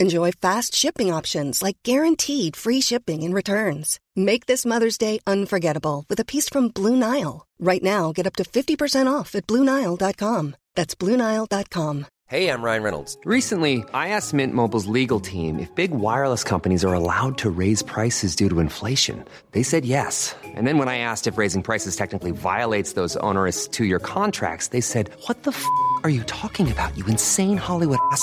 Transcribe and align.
Enjoy 0.00 0.30
fast 0.30 0.76
shipping 0.76 1.12
options 1.12 1.60
like 1.60 1.78
guaranteed 1.82 2.54
free 2.54 2.80
shipping 2.80 3.24
and 3.24 3.34
returns. 3.34 3.98
Make 4.14 4.46
this 4.46 4.64
Mother's 4.64 4.96
Day 4.96 5.18
unforgettable 5.26 6.04
with 6.08 6.20
a 6.20 6.24
piece 6.24 6.48
from 6.48 6.68
Blue 6.68 6.94
Nile. 6.94 7.46
Right 7.58 7.82
now, 7.82 8.12
get 8.12 8.26
up 8.26 8.36
to 8.36 8.44
50% 8.44 9.12
off 9.12 9.34
at 9.34 9.48
BlueNile.com. 9.48 10.54
That's 10.76 10.94
BlueNile.com. 10.94 12.06
Hey, 12.28 12.50
I'm 12.50 12.62
Ryan 12.62 12.82
Reynolds. 12.82 13.16
Recently, 13.24 13.84
I 13.94 14.10
asked 14.10 14.34
Mint 14.34 14.52
Mobile's 14.52 14.86
legal 14.86 15.18
team 15.18 15.58
if 15.58 15.74
big 15.74 15.90
wireless 15.90 16.44
companies 16.44 16.84
are 16.84 16.92
allowed 16.92 17.38
to 17.38 17.50
raise 17.50 17.82
prices 17.82 18.36
due 18.36 18.50
to 18.50 18.60
inflation. 18.60 19.24
They 19.52 19.62
said 19.62 19.84
yes. 19.84 20.36
And 20.44 20.66
then 20.66 20.78
when 20.78 20.88
I 20.88 20.98
asked 20.98 21.26
if 21.26 21.38
raising 21.38 21.62
prices 21.62 21.96
technically 21.96 22.32
violates 22.32 22.92
those 22.92 23.16
onerous 23.16 23.66
two 23.66 23.86
year 23.86 23.98
contracts, 23.98 24.68
they 24.68 24.82
said, 24.82 25.10
What 25.26 25.44
the 25.44 25.52
f 25.52 25.64
are 26.04 26.10
you 26.10 26.22
talking 26.24 26.70
about, 26.70 26.96
you 26.98 27.04
insane 27.06 27.56
Hollywood 27.56 27.98
ass? 28.12 28.22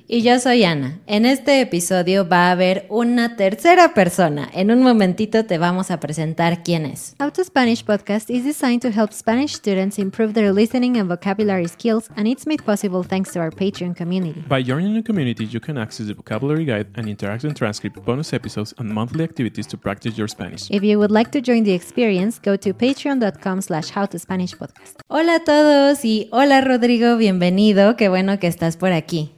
Y 0.13 0.23
yo 0.23 0.37
soy 0.39 0.65
Ana. 0.65 0.99
En 1.07 1.25
este 1.25 1.61
episodio 1.61 2.27
va 2.27 2.49
a 2.49 2.51
haber 2.51 2.85
una 2.89 3.37
tercera 3.37 3.93
persona. 3.93 4.49
En 4.53 4.69
un 4.69 4.83
momentito 4.83 5.45
te 5.45 5.57
vamos 5.57 5.89
a 5.89 6.01
presentar 6.01 6.63
quién 6.63 6.85
es. 6.85 7.15
How 7.17 7.31
to 7.31 7.45
Spanish 7.45 7.85
podcast 7.85 8.29
is 8.29 8.43
designed 8.43 8.81
to 8.81 8.89
help 8.89 9.13
Spanish 9.13 9.53
students 9.53 9.97
improve 9.97 10.33
their 10.33 10.51
listening 10.51 10.97
and 10.97 11.07
vocabulary 11.07 11.65
skills, 11.69 12.09
and 12.17 12.27
it's 12.27 12.45
made 12.45 12.61
possible 12.61 13.07
thanks 13.07 13.31
to 13.31 13.39
our 13.39 13.51
Patreon 13.51 13.95
community. 13.95 14.43
By 14.49 14.61
joining 14.61 14.95
the 14.95 15.01
community, 15.01 15.45
you 15.45 15.61
can 15.61 15.77
access 15.77 16.07
the 16.07 16.13
vocabulary 16.13 16.65
guide 16.65 16.87
and 16.95 17.07
interactive 17.07 17.55
transcript, 17.55 18.03
bonus 18.03 18.33
episodes, 18.33 18.75
and 18.79 18.93
monthly 18.93 19.23
activities 19.23 19.65
to 19.67 19.77
practice 19.77 20.17
your 20.17 20.27
Spanish. 20.27 20.69
If 20.69 20.83
you 20.83 20.99
would 20.99 21.11
like 21.11 21.31
to 21.31 21.39
join 21.39 21.63
the 21.63 21.71
experience, 21.71 22.37
go 22.37 22.57
to 22.57 22.73
patreon.com 22.73 23.61
slash 23.61 23.93
howtospanishpodcast. 23.93 25.03
Hola 25.07 25.35
a 25.35 25.43
todos 25.45 26.03
y 26.03 26.27
hola 26.33 26.59
Rodrigo, 26.59 27.15
bienvenido. 27.15 27.95
Qué 27.95 28.09
bueno 28.09 28.39
que 28.39 28.47
estás 28.47 28.75
por 28.75 28.91
aquí. 28.91 29.31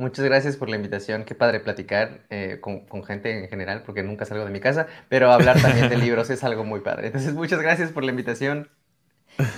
Muchas 0.00 0.24
gracias 0.24 0.56
por 0.56 0.70
la 0.70 0.76
invitación. 0.76 1.24
Qué 1.24 1.34
padre 1.34 1.60
platicar 1.60 2.22
eh, 2.30 2.56
con, 2.62 2.86
con, 2.86 3.04
gente 3.04 3.38
en 3.38 3.50
general, 3.50 3.82
porque 3.84 4.02
nunca 4.02 4.24
salgo 4.24 4.46
de 4.46 4.50
mi 4.50 4.58
casa, 4.58 4.86
pero 5.10 5.30
hablar 5.30 5.60
también 5.60 5.90
de 5.90 5.98
libros 5.98 6.30
es 6.30 6.42
algo 6.42 6.64
muy 6.64 6.80
padre. 6.80 7.08
Entonces, 7.08 7.34
muchas 7.34 7.60
gracias 7.60 7.92
por 7.92 8.02
la 8.02 8.10
invitación. 8.10 8.70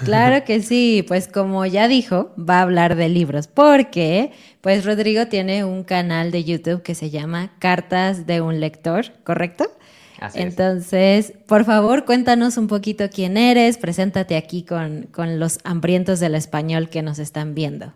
Claro 0.04 0.44
que 0.44 0.60
sí, 0.60 1.04
pues 1.06 1.28
como 1.28 1.64
ya 1.64 1.86
dijo, 1.86 2.34
va 2.36 2.58
a 2.58 2.62
hablar 2.62 2.96
de 2.96 3.08
libros, 3.08 3.46
porque 3.46 4.32
pues 4.60 4.84
Rodrigo 4.84 5.28
tiene 5.28 5.64
un 5.64 5.84
canal 5.84 6.32
de 6.32 6.42
YouTube 6.42 6.82
que 6.82 6.96
se 6.96 7.10
llama 7.10 7.52
Cartas 7.60 8.26
de 8.26 8.40
un 8.40 8.58
lector, 8.58 9.12
¿correcto? 9.22 9.70
Así 10.18 10.40
Entonces, 10.40 11.30
es. 11.30 11.36
por 11.46 11.64
favor, 11.64 12.04
cuéntanos 12.04 12.56
un 12.56 12.66
poquito 12.66 13.08
quién 13.10 13.36
eres, 13.36 13.78
preséntate 13.78 14.36
aquí 14.36 14.64
con, 14.64 15.04
con 15.12 15.38
los 15.38 15.60
hambrientos 15.62 16.18
del 16.18 16.34
español 16.34 16.88
que 16.88 17.02
nos 17.02 17.20
están 17.20 17.54
viendo. 17.54 17.92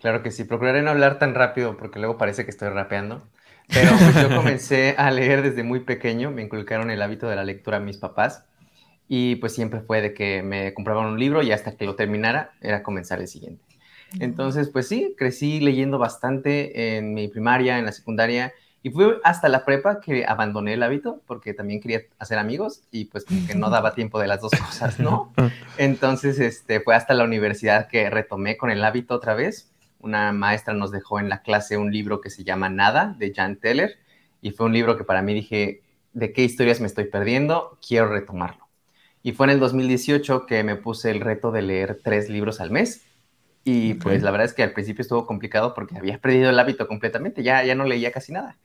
Claro 0.00 0.22
que 0.22 0.30
sí, 0.30 0.44
procuraré 0.44 0.82
no 0.82 0.90
hablar 0.90 1.18
tan 1.18 1.34
rápido 1.34 1.76
porque 1.76 1.98
luego 1.98 2.18
parece 2.18 2.44
que 2.44 2.50
estoy 2.50 2.68
rapeando. 2.68 3.22
Pero 3.68 3.90
pues, 3.96 4.14
yo 4.14 4.28
comencé 4.36 4.94
a 4.98 5.10
leer 5.10 5.42
desde 5.42 5.62
muy 5.62 5.80
pequeño, 5.80 6.30
me 6.30 6.42
inculcaron 6.42 6.90
el 6.90 7.02
hábito 7.02 7.28
de 7.28 7.36
la 7.36 7.44
lectura 7.44 7.78
a 7.78 7.80
mis 7.80 7.98
papás 7.98 8.44
y 9.08 9.36
pues 9.36 9.54
siempre 9.54 9.80
fue 9.80 10.00
de 10.00 10.14
que 10.14 10.42
me 10.42 10.74
compraban 10.74 11.06
un 11.06 11.18
libro 11.18 11.42
y 11.42 11.52
hasta 11.52 11.76
que 11.76 11.84
lo 11.84 11.94
terminara 11.94 12.52
era 12.60 12.82
comenzar 12.82 13.20
el 13.20 13.28
siguiente. 13.28 13.62
Entonces, 14.20 14.68
pues 14.68 14.88
sí, 14.88 15.14
crecí 15.18 15.60
leyendo 15.60 15.98
bastante 15.98 16.96
en 16.96 17.12
mi 17.12 17.28
primaria, 17.28 17.78
en 17.78 17.86
la 17.86 17.92
secundaria 17.92 18.52
y 18.82 18.90
fue 18.90 19.18
hasta 19.24 19.48
la 19.48 19.64
prepa 19.64 20.00
que 20.00 20.24
abandoné 20.26 20.74
el 20.74 20.82
hábito 20.82 21.20
porque 21.26 21.54
también 21.54 21.80
quería 21.80 22.02
hacer 22.18 22.38
amigos 22.38 22.82
y 22.92 23.06
pues 23.06 23.24
como 23.24 23.46
que 23.46 23.56
no 23.56 23.68
daba 23.68 23.94
tiempo 23.94 24.20
de 24.20 24.28
las 24.28 24.40
dos 24.40 24.52
cosas, 24.52 25.00
¿no? 25.00 25.32
Entonces, 25.76 26.38
este, 26.38 26.80
fue 26.80 26.94
hasta 26.94 27.14
la 27.14 27.24
universidad 27.24 27.88
que 27.88 28.08
retomé 28.10 28.56
con 28.56 28.70
el 28.70 28.84
hábito 28.84 29.14
otra 29.16 29.34
vez 29.34 29.72
una 30.06 30.32
maestra 30.32 30.72
nos 30.72 30.90
dejó 30.90 31.20
en 31.20 31.28
la 31.28 31.42
clase 31.42 31.76
un 31.76 31.92
libro 31.92 32.20
que 32.20 32.30
se 32.30 32.44
llama 32.44 32.68
Nada, 32.68 33.14
de 33.18 33.34
Jan 33.34 33.56
Teller, 33.56 33.98
y 34.40 34.52
fue 34.52 34.66
un 34.66 34.72
libro 34.72 34.96
que 34.96 35.04
para 35.04 35.22
mí 35.22 35.34
dije, 35.34 35.82
¿de 36.12 36.32
qué 36.32 36.42
historias 36.42 36.80
me 36.80 36.86
estoy 36.86 37.04
perdiendo? 37.04 37.78
Quiero 37.86 38.08
retomarlo. 38.08 38.66
Y 39.22 39.32
fue 39.32 39.46
en 39.46 39.50
el 39.50 39.60
2018 39.60 40.46
que 40.46 40.62
me 40.62 40.76
puse 40.76 41.10
el 41.10 41.20
reto 41.20 41.50
de 41.50 41.62
leer 41.62 42.00
tres 42.02 42.30
libros 42.30 42.60
al 42.60 42.70
mes. 42.70 43.02
Y 43.64 43.90
okay. 43.90 44.00
pues 44.00 44.22
la 44.22 44.30
verdad 44.30 44.46
es 44.46 44.54
que 44.54 44.62
al 44.62 44.72
principio 44.72 45.02
estuvo 45.02 45.26
complicado 45.26 45.74
porque 45.74 45.98
había 45.98 46.18
perdido 46.22 46.50
el 46.50 46.58
hábito 46.58 46.86
completamente, 46.86 47.42
ya, 47.42 47.64
ya 47.64 47.74
no 47.74 47.84
leía 47.84 48.12
casi 48.12 48.32
nada. 48.32 48.56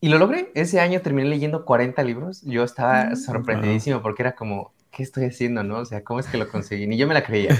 Y 0.00 0.08
lo 0.08 0.18
logré. 0.18 0.50
Ese 0.54 0.80
año 0.80 1.00
terminé 1.00 1.28
leyendo 1.28 1.64
40 1.64 2.02
libros. 2.02 2.42
Yo 2.42 2.64
estaba 2.64 3.04
mm, 3.06 3.16
sorprendidísimo 3.16 4.02
porque 4.02 4.22
era 4.22 4.34
como, 4.34 4.72
¿qué 4.90 5.02
estoy 5.02 5.24
haciendo, 5.24 5.62
no? 5.62 5.78
O 5.78 5.84
sea, 5.84 6.02
¿cómo 6.04 6.20
es 6.20 6.26
que 6.26 6.38
lo 6.38 6.48
conseguí? 6.48 6.86
Ni 6.86 6.96
yo 6.96 7.06
me 7.06 7.14
la 7.14 7.22
creía. 7.22 7.56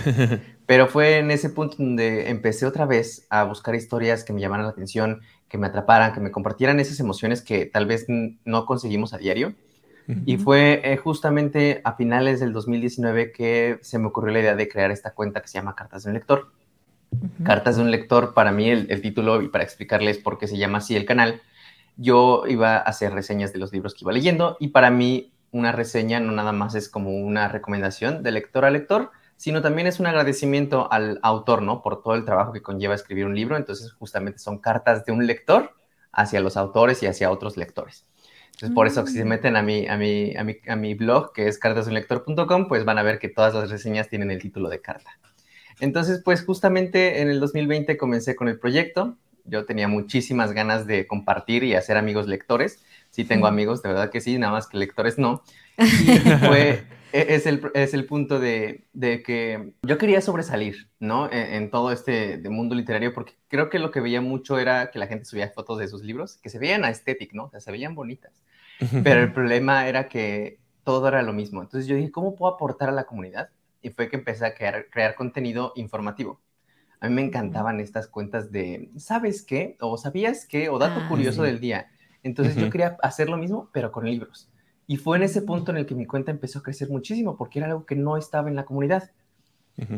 Pero 0.67 0.87
fue 0.87 1.19
en 1.19 1.31
ese 1.31 1.51
punto 1.51 1.77
donde 1.79 2.31
empecé 2.31 2.67
otra 2.67 2.87
vez 2.87 3.27
a 3.31 3.45
buscar 3.45 3.75
historias 3.75 4.25
que 4.25 4.33
me 4.33 4.41
llamaran 4.41 4.67
la 4.67 4.73
atención, 4.73 5.21
que 5.49 5.59
me 5.59 5.67
atraparan, 5.67 6.13
que 6.13 6.21
me 6.21 6.31
compartieran 6.31 6.81
esas 6.81 7.01
emociones 7.01 7.43
que 7.43 7.67
tal 7.67 7.87
vez 7.87 8.07
no 8.09 8.67
conseguimos 8.67 9.15
a 9.15 9.19
diario. 9.19 9.55
Uh 10.09 10.13
-huh. 10.13 10.23
Y 10.27 10.37
fue 10.39 10.81
eh, 10.85 10.97
justamente 10.97 11.81
a 11.85 11.95
finales 11.95 12.41
del 12.41 12.53
2019 12.53 13.33
que 13.33 13.79
se 13.83 13.99
me 13.99 14.07
ocurrió 14.07 14.33
la 14.33 14.41
idea 14.41 14.57
de 14.57 14.69
crear 14.69 14.91
esta 14.91 15.13
cuenta 15.13 15.41
que 15.41 15.49
se 15.49 15.55
llama 15.59 15.75
Cartas 15.75 16.05
de 16.05 16.11
un 16.11 16.15
Lector. 16.15 16.51
Uh 17.11 17.17
-huh. 17.17 17.45
Cartas 17.45 17.77
de 17.77 17.83
un 17.83 17.91
Lector, 17.91 18.35
para 18.35 18.53
mí 18.53 18.71
el, 18.71 18.91
el 18.91 19.01
título 19.03 19.43
y 19.43 19.49
para 19.49 19.65
explicarles 19.65 20.19
por 20.19 20.39
qué 20.39 20.47
se 20.47 20.57
llama 20.57 20.79
así 20.79 20.97
el 20.97 21.05
canal, 21.05 21.41
yo 21.97 22.45
iba 22.49 22.77
a 22.77 22.81
hacer 22.81 23.13
reseñas 23.13 23.53
de 23.53 23.59
los 23.59 23.73
libros 23.73 23.95
que 23.95 24.05
iba 24.05 24.13
leyendo 24.13 24.57
y 24.61 24.69
para 24.69 24.91
mí 24.91 25.33
una 25.51 25.73
reseña 25.73 26.21
no 26.21 26.33
nada 26.33 26.53
más 26.53 26.75
es 26.75 26.89
como 26.89 27.11
una 27.11 27.49
recomendación 27.49 28.23
de 28.23 28.33
lector 28.33 28.65
a 28.65 28.71
lector, 28.71 29.11
sino 29.37 29.63
también 29.63 29.87
es 29.87 30.01
un 30.01 30.07
agradecimiento 30.07 30.93
al 30.93 31.21
autor, 31.23 31.63
¿no? 31.63 31.81
Por 31.81 32.03
todo 32.03 32.15
el 32.15 32.25
trabajo 32.25 32.53
que 32.53 32.61
conlleva 32.61 32.95
escribir 32.95 33.25
un 33.25 33.37
libro. 33.37 33.57
Entonces, 33.57 33.93
justamente 33.93 34.41
son 34.41 34.59
cartas 34.59 35.05
de 35.05 35.13
un 35.13 35.27
lector 35.27 35.75
hacia 36.13 36.41
los 36.41 36.57
autores 36.57 37.03
y 37.03 37.07
hacia 37.07 37.31
otros 37.31 37.57
lectores. 37.57 38.05
Entonces, 38.47 38.75
por 38.75 38.89
eso, 38.89 39.07
si 39.07 39.15
se 39.15 39.25
meten 39.25 39.55
a 39.55 39.63
mi, 39.63 39.87
a 39.87 39.97
mi, 39.97 40.37
a 40.37 40.43
mi, 40.43 40.57
a 40.67 40.75
mi 40.75 40.95
blog, 40.95 41.33
que 41.33 41.47
es 41.47 41.59
cartasdeunlector.com, 41.61 42.67
pues 42.67 42.85
van 42.85 42.99
a 42.99 43.05
ver 43.05 43.21
que 43.21 43.29
todas 43.29 43.55
las 43.55 43.71
reseñas 43.71 44.09
tienen 44.09 44.33
el 44.33 44.43
título 44.43 44.69
de 44.69 44.81
carta. 44.81 45.11
Entonces, 45.79 46.21
pues 46.25 46.45
justamente 46.45 47.21
en 47.21 47.29
el 47.29 47.39
2020 47.39 47.97
comencé 47.97 48.35
con 48.35 48.49
el 48.49 48.59
proyecto. 48.59 49.17
Yo 49.45 49.65
tenía 49.65 49.87
muchísimas 49.87 50.53
ganas 50.53 50.89
de 50.89 51.07
compartir 51.07 51.63
y 51.63 51.77
hacer 51.77 51.97
amigos 51.97 52.27
lectores 52.27 52.83
sí 53.25 53.27
tengo 53.27 53.47
amigos, 53.47 53.83
de 53.83 53.91
verdad 53.91 54.11
que 54.11 54.21
sí, 54.21 54.39
nada 54.39 54.53
más 54.53 54.69
que 54.69 54.79
lectores 54.79 55.19
no. 55.19 55.43
Y 56.25 56.33
fue, 56.33 56.89
es, 57.13 57.47
el, 57.47 57.71
es 57.75 57.95
el 57.95 58.07
punto 58.07 58.39
de, 58.41 58.87
de, 58.93 59.23
que 59.23 59.75
yo 59.83 59.99
quería 59.99 60.21
sobresalir, 60.21 60.91
¿no? 61.01 61.27
En, 61.33 61.55
en 61.55 61.71
todo 61.71 61.93
este 61.93 62.39
mundo 62.51 62.75
literario, 62.75 63.15
porque 63.15 63.35
creo 63.49 63.71
que 63.71 63.79
lo 63.79 63.91
que 63.91 64.01
veía 64.01 64.21
mucho 64.21 64.59
era 64.59 64.91
que 64.91 64.99
la 64.99 65.07
gente 65.09 65.25
subía 65.25 65.51
fotos 65.51 65.79
de 65.79 65.89
sus 65.89 66.03
libros, 66.03 66.39
que 66.39 66.51
se 66.51 66.59
veían 66.59 66.85
aesthetic, 66.85 67.33
¿no? 67.35 67.47
O 67.47 67.51
sea, 67.51 67.61
se 67.61 67.73
veían 67.73 67.95
bonitas. 67.95 68.43
Pero 69.03 69.21
el 69.23 69.33
problema 69.33 69.89
era 69.89 70.09
que 70.09 70.61
todo 70.85 71.09
era 71.09 71.23
lo 71.23 71.33
mismo. 71.33 71.63
Entonces 71.63 71.89
yo 71.89 71.97
dije, 71.97 72.11
¿cómo 72.11 72.37
puedo 72.37 72.55
aportar 72.55 72.89
a 72.89 72.93
la 72.93 73.05
comunidad 73.05 73.51
y 73.83 73.91
fue 73.91 74.09
que 74.09 74.17
empecé 74.17 74.47
a 74.47 74.55
crear, 74.55 74.89
crear 74.91 75.15
contenido 75.15 75.73
informativo. 75.77 76.41
A 77.01 77.09
mí 77.09 77.15
me 77.15 77.23
encantaban 77.23 77.81
estas 77.81 78.09
cuentas 78.09 78.53
de, 78.53 78.91
¿sabes 78.99 79.43
qué? 79.45 79.77
O 79.81 79.99
¿sabías 79.99 80.47
qué? 80.47 80.69
O 80.71 80.79
dato 80.79 81.01
Ah, 81.01 81.09
curioso 81.09 81.43
sí. 81.43 81.43
del 81.45 81.61
día. 81.61 81.89
Entonces 82.23 82.57
yo 82.57 82.71
quería 82.71 82.97
hacer 83.03 83.29
lo 83.29 83.37
mismo, 83.37 83.71
pero 83.73 83.93
con 83.93 84.07
libros. 84.07 84.51
Y 84.87 84.97
fue 84.97 85.17
en 85.19 85.25
ese 85.25 85.43
punto 85.43 85.71
en 85.73 85.79
el 85.79 85.87
que 85.87 85.95
mi 85.95 86.07
cuenta 86.07 86.31
empezó 86.31 86.61
a 86.61 86.63
crecer 86.63 86.89
muchísimo, 86.91 87.37
porque 87.37 87.59
era 87.59 87.69
algo 87.69 87.87
que 87.87 87.97
no 87.97 88.17
estaba 88.17 88.49
en 88.49 88.57
la 88.57 88.65
comunidad. 88.65 89.11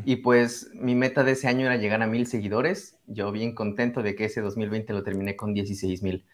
Y 0.05 0.17
pues 0.17 0.71
mi 0.75 0.95
meta 0.95 1.25
de 1.25 1.33
ese 1.33 1.49
año 1.49 1.67
era 1.67 1.77
llegar 1.77 2.03
a 2.03 2.07
mil 2.07 2.27
seguidores. 2.27 2.99
Yo 3.07 3.33
bien 3.33 3.55
contento 3.55 4.03
de 4.03 4.15
que 4.15 4.27
ese 4.27 4.41
2020 4.41 4.93
lo 4.93 5.03
terminé 5.03 5.37
con 5.37 5.53
16 5.55 6.03
mil. 6.03 6.25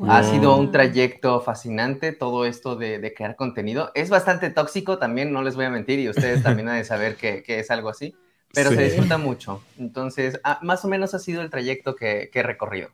Ha 0.00 0.22
sido 0.22 0.56
un 0.56 0.72
trayecto 0.72 1.40
fascinante 1.40 2.12
todo 2.12 2.46
esto 2.46 2.76
de, 2.76 2.98
de 2.98 3.14
crear 3.14 3.36
contenido. 3.36 3.90
Es 3.94 4.10
bastante 4.10 4.50
tóxico 4.50 4.98
también, 4.98 5.32
no 5.32 5.42
les 5.42 5.54
voy 5.54 5.66
a 5.66 5.70
mentir, 5.70 5.98
y 6.00 6.08
ustedes 6.08 6.42
también 6.42 6.68
han 6.68 6.78
de 6.78 6.84
saber 6.84 7.16
que, 7.16 7.42
que 7.42 7.58
es 7.60 7.70
algo 7.70 7.90
así, 7.90 8.14
pero 8.52 8.70
Sí. 8.70 8.76
se 8.76 8.82
disfruta 8.82 9.18
mucho. 9.18 9.68
Entonces, 9.76 10.40
ah, 10.44 10.58
más 10.62 10.84
o 10.84 10.88
menos 10.88 11.14
ha 11.14 11.18
sido 11.18 11.42
el 11.42 11.50
trayecto 11.50 11.94
que, 11.96 12.30
que 12.32 12.40
he 12.40 12.42
recorrido. 12.42 12.90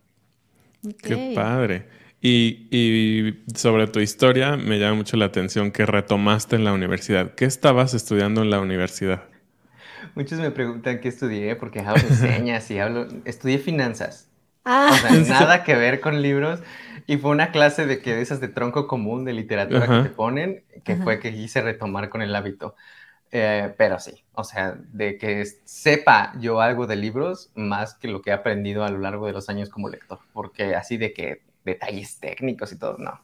Qué 1.05 1.17
Ok. 1.17 1.35
padre. 1.35 1.87
Y, 2.21 2.69
y 2.71 3.45
sobre 3.55 3.87
tu 3.87 4.01
historia, 4.01 4.57
me 4.57 4.79
llama 4.79 4.97
mucho 4.97 5.17
la 5.17 5.27
atención 5.27 5.71
que 5.71 5.87
retomaste 5.87 6.57
en 6.57 6.65
la 6.65 6.73
universidad. 6.73 7.35
¿Qué 7.35 7.45
estabas 7.45 7.95
estudiando 7.95 8.43
en 8.43 8.51
la 8.51 8.61
universidad? 8.61 9.23
Muchos 10.15 10.39
me 10.39 10.51
preguntan 10.51 11.01
qué 11.01 11.09
estudié, 11.09 11.57
porque 11.57 11.81
hablo 11.81 12.07
enseñas 12.09 12.71
y 12.71 12.79
hablo... 12.79 13.09
Estudié 13.25 13.59
finanzas. 13.59 14.31
Ah, 14.65 14.91
O 14.93 14.99
sea, 14.99 15.11
nada 15.29 15.65
que 15.65 15.75
ver 15.75 16.01
con 16.01 16.23
libros. 16.23 16.61
Y 17.07 17.17
fue 17.19 17.31
una 17.31 17.53
clase 17.53 17.87
de 17.87 18.01
que 18.03 18.15
de 18.15 18.23
esas 18.23 18.41
de 18.41 18.49
tronco 18.49 18.87
común 18.87 19.25
de 19.25 19.33
literatura 19.33 19.85
Ajá. 19.85 20.03
que 20.03 20.09
te 20.09 20.11
ponen, 20.15 20.65
que 20.85 20.93
Ajá. 20.93 21.03
fue 21.05 21.21
que 21.21 21.33
quise 21.33 21.63
retomar 21.63 22.09
con 22.11 22.23
el 22.23 22.35
hábito. 22.35 22.77
Eh, 23.31 23.75
pero 23.79 23.99
sí, 24.01 24.25
o 24.33 24.45
sea, 24.45 24.77
de 24.93 25.19
que 25.19 25.45
sepa 25.65 26.35
yo 26.41 26.61
algo 26.63 26.87
de 26.87 26.97
libros 26.97 27.51
más 27.55 27.95
que 27.95 28.09
lo 28.09 28.23
que 28.23 28.31
he 28.31 28.33
aprendido 28.33 28.85
a 28.85 28.91
lo 28.91 28.99
largo 28.99 29.27
de 29.27 29.33
los 29.35 29.49
años 29.51 29.71
como 29.71 29.89
lector, 29.91 30.21
porque 30.33 30.75
así 30.77 30.97
de 30.99 31.13
que 31.13 31.43
detalles 31.65 32.19
técnicos 32.21 32.73
y 32.73 32.79
todo, 32.79 32.99
no. 32.99 33.21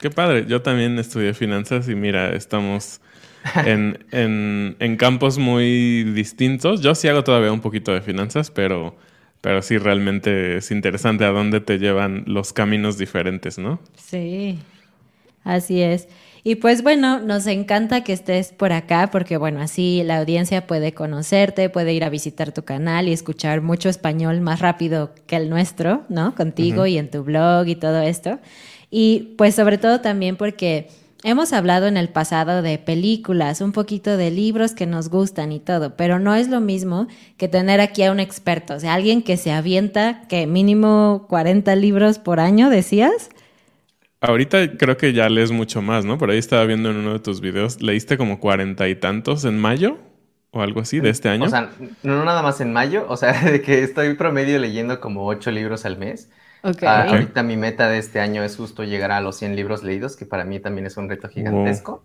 Qué 0.00 0.10
padre. 0.10 0.46
Yo 0.46 0.62
también 0.62 0.98
estudié 0.98 1.34
finanzas 1.34 1.88
y 1.88 1.94
mira, 1.94 2.34
estamos 2.34 3.00
en, 3.62 4.06
en- 4.12 4.76
en 4.80 4.96
campos 4.96 5.38
muy 5.38 6.04
distintos. 6.04 6.82
Yo 6.82 6.94
sí 6.94 7.08
hago 7.08 7.24
todavía 7.24 7.52
un 7.52 7.60
poquito 7.60 7.92
de 7.92 8.02
finanzas, 8.02 8.50
pero, 8.50 8.96
pero 9.40 9.62
sí 9.62 9.78
realmente 9.78 10.56
es 10.58 10.70
interesante 10.70 11.24
a 11.24 11.30
dónde 11.30 11.60
te 11.60 11.78
llevan 11.78 12.24
los 12.26 12.52
caminos 12.52 12.98
diferentes, 12.98 13.58
¿no? 13.58 13.80
Sí, 13.96 14.58
así 15.44 15.82
es. 15.82 16.08
Y 16.48 16.54
pues 16.54 16.84
bueno, 16.84 17.18
nos 17.18 17.48
encanta 17.48 18.04
que 18.04 18.12
estés 18.12 18.52
por 18.52 18.72
acá 18.72 19.08
porque 19.10 19.36
bueno, 19.36 19.60
así 19.60 20.04
la 20.04 20.18
audiencia 20.18 20.64
puede 20.64 20.92
conocerte, 20.92 21.70
puede 21.70 21.92
ir 21.92 22.04
a 22.04 22.08
visitar 22.08 22.52
tu 22.52 22.62
canal 22.62 23.08
y 23.08 23.12
escuchar 23.12 23.62
mucho 23.62 23.88
español 23.88 24.40
más 24.40 24.60
rápido 24.60 25.10
que 25.26 25.34
el 25.34 25.50
nuestro, 25.50 26.04
¿no? 26.08 26.36
Contigo 26.36 26.86
y 26.86 26.98
en 26.98 27.10
tu 27.10 27.24
blog 27.24 27.66
y 27.66 27.74
todo 27.74 28.00
esto. 28.00 28.38
Y 28.92 29.34
pues 29.36 29.56
sobre 29.56 29.76
todo 29.76 30.00
también 30.00 30.36
porque 30.36 30.86
hemos 31.24 31.52
hablado 31.52 31.88
en 31.88 31.96
el 31.96 32.10
pasado 32.10 32.62
de 32.62 32.78
películas, 32.78 33.60
un 33.60 33.72
poquito 33.72 34.16
de 34.16 34.30
libros 34.30 34.72
que 34.72 34.86
nos 34.86 35.08
gustan 35.08 35.50
y 35.50 35.58
todo, 35.58 35.96
pero 35.96 36.20
no 36.20 36.36
es 36.36 36.46
lo 36.46 36.60
mismo 36.60 37.08
que 37.38 37.48
tener 37.48 37.80
aquí 37.80 38.04
a 38.04 38.12
un 38.12 38.20
experto, 38.20 38.74
o 38.74 38.78
sea, 38.78 38.94
alguien 38.94 39.22
que 39.22 39.36
se 39.36 39.50
avienta 39.50 40.22
que 40.28 40.46
mínimo 40.46 41.26
40 41.28 41.74
libros 41.74 42.20
por 42.20 42.38
año, 42.38 42.70
decías. 42.70 43.30
Ahorita 44.20 44.76
creo 44.76 44.96
que 44.96 45.12
ya 45.12 45.28
lees 45.28 45.52
mucho 45.52 45.82
más, 45.82 46.04
¿no? 46.04 46.18
Por 46.18 46.30
ahí 46.30 46.38
estaba 46.38 46.64
viendo 46.64 46.90
en 46.90 46.96
uno 46.96 47.12
de 47.14 47.20
tus 47.20 47.40
videos, 47.40 47.80
leíste 47.82 48.16
como 48.18 48.40
cuarenta 48.40 48.88
y 48.88 48.96
tantos 48.96 49.44
en 49.44 49.58
mayo 49.58 49.98
o 50.50 50.62
algo 50.62 50.80
así 50.80 51.00
de 51.00 51.10
este 51.10 51.28
año. 51.28 51.44
O 51.44 51.48
sea, 51.48 51.70
no 52.02 52.24
nada 52.24 52.42
más 52.42 52.60
en 52.60 52.72
mayo, 52.72 53.06
o 53.08 53.16
sea, 53.16 53.32
de 53.50 53.60
que 53.62 53.82
estoy 53.82 54.14
promedio 54.14 54.58
leyendo 54.58 55.00
como 55.00 55.26
ocho 55.26 55.50
libros 55.50 55.84
al 55.84 55.98
mes. 55.98 56.30
Ok. 56.62 56.82
Ah, 56.84 57.04
Ok. 57.04 57.12
ahorita 57.12 57.42
mi 57.42 57.56
meta 57.56 57.88
de 57.88 57.98
este 57.98 58.20
año 58.20 58.42
es 58.42 58.56
justo 58.56 58.84
llegar 58.84 59.12
a 59.12 59.20
los 59.20 59.36
100 59.36 59.54
libros 59.56 59.82
leídos, 59.82 60.16
que 60.16 60.26
para 60.26 60.44
mí 60.44 60.60
también 60.60 60.86
es 60.86 60.96
un 60.96 61.08
reto 61.08 61.28
gigantesco. 61.28 62.04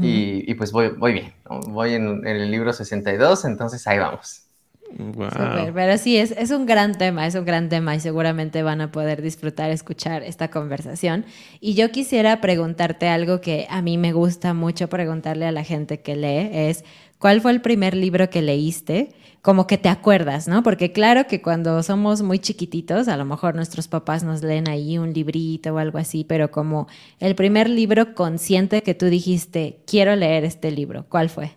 Y, 0.00 0.50
y 0.50 0.54
pues 0.56 0.72
voy, 0.72 0.90
voy 0.90 1.12
bien, 1.14 1.34
¿no? 1.50 1.60
voy 1.62 1.94
en, 1.94 2.26
en 2.26 2.36
el 2.36 2.50
libro 2.52 2.72
62, 2.74 3.44
entonces 3.46 3.86
ahí 3.88 3.98
vamos. 3.98 4.47
Wow. 4.96 5.72
Pero 5.74 5.98
sí, 5.98 6.16
es, 6.16 6.30
es 6.32 6.50
un 6.50 6.64
gran 6.64 6.96
tema, 6.96 7.26
es 7.26 7.34
un 7.34 7.44
gran 7.44 7.68
tema 7.68 7.94
y 7.94 8.00
seguramente 8.00 8.62
van 8.62 8.80
a 8.80 8.90
poder 8.90 9.20
disfrutar 9.20 9.70
escuchar 9.70 10.22
esta 10.22 10.48
conversación. 10.48 11.26
Y 11.60 11.74
yo 11.74 11.90
quisiera 11.90 12.40
preguntarte 12.40 13.08
algo 13.08 13.40
que 13.40 13.66
a 13.70 13.82
mí 13.82 13.98
me 13.98 14.12
gusta 14.12 14.54
mucho 14.54 14.88
preguntarle 14.88 15.46
a 15.46 15.52
la 15.52 15.62
gente 15.62 16.00
que 16.00 16.16
lee, 16.16 16.50
es 16.52 16.84
¿cuál 17.18 17.40
fue 17.40 17.52
el 17.52 17.60
primer 17.60 17.94
libro 17.94 18.30
que 18.30 18.40
leíste? 18.40 19.10
Como 19.42 19.66
que 19.66 19.78
te 19.78 19.88
acuerdas, 19.88 20.48
¿no? 20.48 20.62
Porque 20.62 20.90
claro 20.90 21.26
que 21.26 21.42
cuando 21.42 21.82
somos 21.82 22.22
muy 22.22 22.38
chiquititos, 22.38 23.08
a 23.08 23.16
lo 23.16 23.24
mejor 23.24 23.54
nuestros 23.54 23.88
papás 23.88 24.24
nos 24.24 24.42
leen 24.42 24.68
ahí 24.68 24.98
un 24.98 25.12
librito 25.12 25.74
o 25.74 25.78
algo 25.78 25.98
así, 25.98 26.24
pero 26.24 26.50
como 26.50 26.88
el 27.20 27.34
primer 27.34 27.68
libro 27.68 28.14
consciente 28.14 28.82
que 28.82 28.94
tú 28.94 29.06
dijiste, 29.06 29.80
quiero 29.86 30.16
leer 30.16 30.44
este 30.44 30.70
libro, 30.70 31.06
¿cuál 31.08 31.28
fue? 31.28 31.52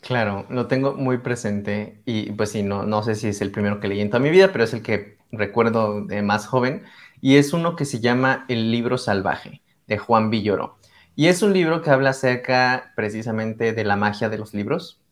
Claro, 0.00 0.46
lo 0.48 0.66
tengo 0.66 0.94
muy 0.94 1.18
presente 1.18 2.00
y 2.06 2.32
pues 2.32 2.52
sí, 2.52 2.62
no, 2.62 2.84
no 2.84 3.02
sé 3.02 3.14
si 3.14 3.28
es 3.28 3.40
el 3.42 3.50
primero 3.50 3.80
que 3.80 3.88
leí 3.88 4.00
en 4.00 4.08
toda 4.08 4.20
mi 4.20 4.30
vida, 4.30 4.50
pero 4.50 4.64
es 4.64 4.72
el 4.72 4.82
que 4.82 5.18
recuerdo 5.30 6.04
de 6.04 6.22
más 6.22 6.46
joven 6.46 6.84
y 7.20 7.36
es 7.36 7.52
uno 7.52 7.76
que 7.76 7.84
se 7.84 8.00
llama 8.00 8.44
El 8.48 8.70
libro 8.72 8.98
salvaje 8.98 9.62
de 9.86 9.98
Juan 9.98 10.30
Villoro. 10.30 10.78
Y 11.16 11.26
es 11.26 11.42
un 11.42 11.52
libro 11.52 11.82
que 11.82 11.90
habla 11.90 12.10
acerca 12.10 12.92
precisamente 12.96 13.72
de 13.72 13.84
la 13.84 13.96
magia 13.96 14.30
de 14.30 14.38
los 14.38 14.54
libros, 14.54 15.02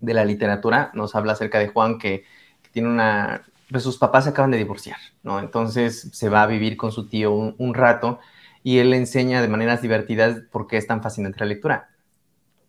de 0.00 0.14
la 0.14 0.24
literatura. 0.24 0.90
Nos 0.94 1.14
habla 1.14 1.32
acerca 1.32 1.58
de 1.58 1.68
Juan 1.68 1.98
que, 1.98 2.24
tiene 2.72 2.88
una... 2.88 3.44
Pues 3.70 3.82
sus 3.82 3.98
papás 3.98 4.24
se 4.24 4.30
acaban 4.30 4.50
de 4.50 4.58
divorciar, 4.58 4.98
¿no? 5.22 5.38
Entonces 5.38 6.10
se 6.12 6.28
va 6.28 6.42
a 6.42 6.46
vivir 6.46 6.76
con 6.76 6.92
su 6.92 7.08
tío 7.08 7.32
un, 7.32 7.54
un 7.58 7.74
rato 7.74 8.20
y 8.62 8.78
él 8.78 8.90
le 8.90 8.96
enseña 8.96 9.42
de 9.42 9.48
maneras 9.48 9.82
divertidas 9.82 10.40
por 10.50 10.66
qué 10.66 10.76
es 10.76 10.86
tan 10.86 11.02
fascinante 11.02 11.40
la 11.40 11.46
lectura. 11.46 11.93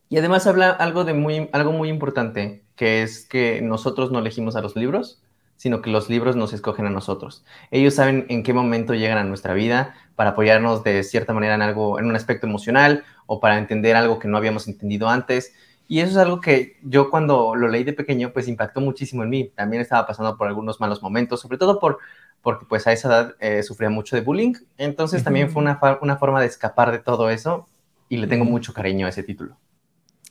Y 0.10 0.18
además 0.18 0.46
habla 0.48 0.70
algo, 0.70 1.04
de 1.04 1.14
muy, 1.14 1.50
algo 1.52 1.72
muy 1.72 1.90
importante, 1.90 2.64
que 2.76 3.02
es 3.02 3.26
que 3.26 3.62
nosotros 3.62 4.12
no 4.12 4.20
elegimos 4.20 4.56
a 4.56 4.62
los 4.62 4.76
libros, 4.76 5.22
sino 5.58 5.82
que 5.82 5.90
los 5.90 6.10
libros 6.10 6.36
nos 6.36 6.54
escogen 6.54 6.86
a 6.86 6.90
nosotros. 6.90 7.44
Ellos 7.72 7.96
saben 7.96 8.26
en 8.30 8.44
qué 8.44 8.54
momento 8.54 8.94
llegan 8.94 9.18
a 9.18 9.24
nuestra 9.24 9.54
vida 9.54 9.96
para 10.16 10.32
apoyarnos 10.32 10.84
de 10.84 11.04
cierta 11.04 11.34
manera 11.34 11.56
en 11.56 11.62
algo, 11.62 12.00
en 12.00 12.06
un 12.06 12.16
aspecto 12.16 12.46
emocional 12.46 13.04
o 13.26 13.40
para 13.40 13.58
entender 13.58 13.96
algo 13.96 14.20
que 14.20 14.28
no 14.28 14.38
habíamos 14.38 14.68
entendido 14.68 15.10
antes. 15.10 15.54
Y 15.88 16.00
eso 16.00 16.12
es 16.12 16.18
algo 16.18 16.42
que 16.42 16.78
yo 16.84 17.10
cuando 17.10 17.56
lo 17.56 17.68
leí 17.68 17.84
de 17.84 17.94
pequeño, 17.94 18.32
pues 18.34 18.48
impactó 18.48 18.82
muchísimo 18.82 19.24
en 19.24 19.30
mí. 19.30 19.52
También 19.56 19.82
estaba 19.82 20.06
pasando 20.06 20.38
por 20.38 20.48
algunos 20.48 20.80
malos 20.80 21.02
momentos, 21.02 21.42
sobre 21.42 21.58
todo 21.58 21.80
por, 21.80 22.00
porque 22.42 22.66
pues 22.68 22.86
a 22.88 22.92
esa 22.92 23.08
edad 23.08 23.36
eh, 23.40 23.64
sufría 23.64 23.90
mucho 23.90 24.16
de 24.16 24.22
bullying. 24.22 24.54
Entonces 24.78 25.24
también 25.24 25.50
fue 25.50 25.62
una, 25.62 25.80
una 26.02 26.18
forma 26.18 26.42
de 26.42 26.48
escapar 26.48 26.92
de 26.92 27.00
todo 27.00 27.30
eso 27.30 27.68
y 28.10 28.18
le 28.18 28.28
tengo 28.28 28.46
mucho 28.46 28.74
cariño 28.74 29.06
a 29.06 29.10
ese 29.10 29.24
título. 29.24 29.58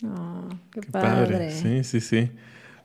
Oh, 0.03 0.49
qué, 0.73 0.81
Qué 0.81 0.91
padre. 0.91 1.33
padre. 1.33 1.51
Sí, 1.51 1.85
sí, 1.85 2.01
sí. 2.01 2.31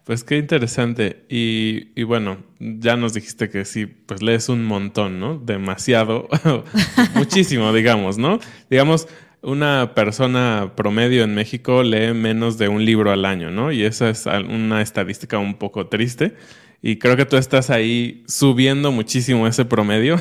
Pues 0.03 0.23
qué 0.23 0.37
interesante. 0.37 1.25
Y, 1.29 1.89
y, 1.95 2.03
bueno, 2.03 2.37
ya 2.59 2.95
nos 2.95 3.13
dijiste 3.13 3.49
que 3.49 3.65
sí, 3.65 3.85
pues 3.85 4.21
lees 4.21 4.49
un 4.49 4.65
montón, 4.65 5.19
¿no? 5.19 5.37
Demasiado, 5.37 6.27
muchísimo, 7.15 7.71
digamos, 7.73 8.17
¿no? 8.17 8.39
Digamos, 8.69 9.07
una 9.41 9.93
persona 9.95 10.73
promedio 10.75 11.23
en 11.23 11.33
México 11.35 11.83
lee 11.83 12.13
menos 12.13 12.57
de 12.57 12.67
un 12.67 12.85
libro 12.85 13.11
al 13.11 13.25
año, 13.25 13.51
¿no? 13.51 13.71
Y 13.71 13.83
esa 13.83 14.09
es 14.09 14.25
una 14.25 14.81
estadística 14.81 15.37
un 15.37 15.55
poco 15.55 15.87
triste. 15.87 16.35
Y 16.81 16.97
creo 16.97 17.17
que 17.17 17.25
tú 17.25 17.37
estás 17.37 17.69
ahí 17.69 18.23
subiendo 18.27 18.91
muchísimo 18.91 19.47
ese 19.47 19.65
promedio. 19.65 20.19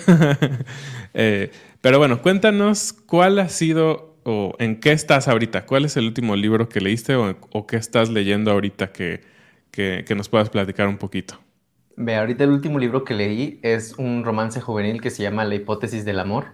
eh, 1.15 1.51
pero 1.81 1.99
bueno, 1.99 2.21
cuéntanos 2.21 2.93
cuál 2.93 3.39
ha 3.39 3.49
sido 3.49 4.08
o 4.29 4.55
en 4.59 4.79
qué 4.79 4.93
estás 4.93 5.27
ahorita. 5.27 5.65
¿Cuál 5.65 5.87
es 5.87 5.97
el 5.97 6.05
último 6.05 6.37
libro 6.37 6.69
que 6.69 6.83
leíste 6.83 7.17
o, 7.17 7.35
o 7.51 7.67
qué 7.67 7.77
estás 7.77 8.11
leyendo 8.11 8.51
ahorita 8.51 8.93
que, 8.93 9.23
que, 9.71 10.05
que, 10.07 10.15
nos 10.15 10.29
puedas 10.29 10.51
platicar 10.51 10.87
un 10.87 10.99
poquito? 10.99 11.41
Ve, 11.97 12.15
ahorita 12.15 12.45
el 12.45 12.51
último 12.51 12.79
libro 12.79 13.05
que 13.05 13.15
leí 13.15 13.59
es 13.63 13.95
un 13.97 14.25
romance 14.25 14.61
juvenil 14.61 15.01
que 15.01 15.09
se 15.09 15.23
llama 15.23 15.47
La 15.47 15.55
hipótesis 15.55 16.05
del 16.05 16.21
amor. 16.21 16.45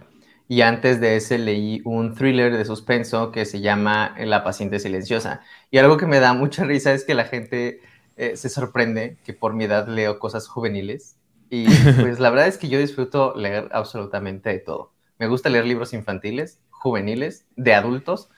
Y 0.47 0.61
antes 0.61 1.01
de 1.01 1.17
ese 1.17 1.37
leí 1.37 1.81
un 1.83 2.15
thriller 2.15 2.55
de 2.55 2.63
suspenso 2.63 3.33
que 3.33 3.43
se 3.43 3.59
llama 3.59 4.15
La 4.19 4.45
paciente 4.45 4.79
silenciosa. 4.79 5.41
Y 5.69 5.77
algo 5.77 5.97
que 5.97 6.05
me 6.05 6.21
da 6.21 6.33
mucha 6.33 6.63
risa 6.63 6.93
es 6.93 7.03
que 7.03 7.13
la 7.13 7.25
gente 7.25 7.81
eh, 8.15 8.37
se 8.37 8.47
sorprende 8.47 9.17
que 9.25 9.33
por 9.33 9.53
mi 9.53 9.65
edad 9.65 9.89
leo 9.89 10.17
cosas 10.19 10.47
juveniles. 10.47 11.17
Y 11.49 11.65
pues 11.99 12.21
la 12.21 12.29
verdad 12.29 12.47
es 12.47 12.57
que 12.57 12.69
yo 12.69 12.79
disfruto 12.79 13.33
leer 13.35 13.67
absolutamente 13.73 14.49
de 14.49 14.59
todo. 14.59 14.93
Me 15.19 15.27
gusta 15.27 15.49
leer 15.49 15.65
libros 15.65 15.93
infantiles, 15.93 16.59
juveniles, 16.85 17.47
de 17.55 17.73
adultos. 17.73 18.29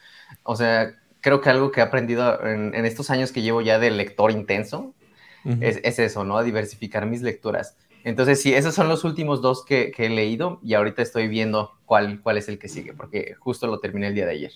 O 0.44 0.56
sea, 0.56 0.96
creo 1.20 1.42
que 1.42 1.50
algo 1.50 1.70
que 1.70 1.82
he 1.82 1.84
aprendido 1.84 2.42
en, 2.46 2.74
en 2.74 2.86
estos 2.86 3.10
años 3.10 3.34
que 3.34 3.42
llevo 3.42 3.60
ya 3.60 3.78
de 3.78 3.92
lector 3.92 4.32
intenso 4.32 4.96
uh 5.44 5.50
-huh. 5.50 5.58
es, 5.60 5.82
es, 5.84 6.00
eso, 6.00 6.24
¿no? 6.24 6.42
Diversificar 6.42 7.06
mis 7.06 7.22
lecturas. 7.22 7.76
Entonces, 8.06 8.42
sí, 8.42 8.54
esos 8.54 8.74
son 8.74 8.88
los 8.88 9.04
últimos 9.04 9.42
dos 9.42 9.66
que, 9.66 9.92
que, 9.92 10.06
he 10.06 10.10
leído 10.10 10.62
y 10.64 10.76
ahorita 10.76 11.02
estoy 11.02 11.28
viendo 11.28 11.74
cuál, 11.86 12.22
cuál 12.22 12.38
es 12.38 12.48
el 12.48 12.58
que 12.58 12.70
sigue, 12.70 12.94
porque 12.94 13.36
justo 13.38 13.68
lo 13.68 13.80
terminé 13.82 14.08
el 14.08 14.16
día 14.16 14.26
de 14.26 14.32
ayer. 14.32 14.52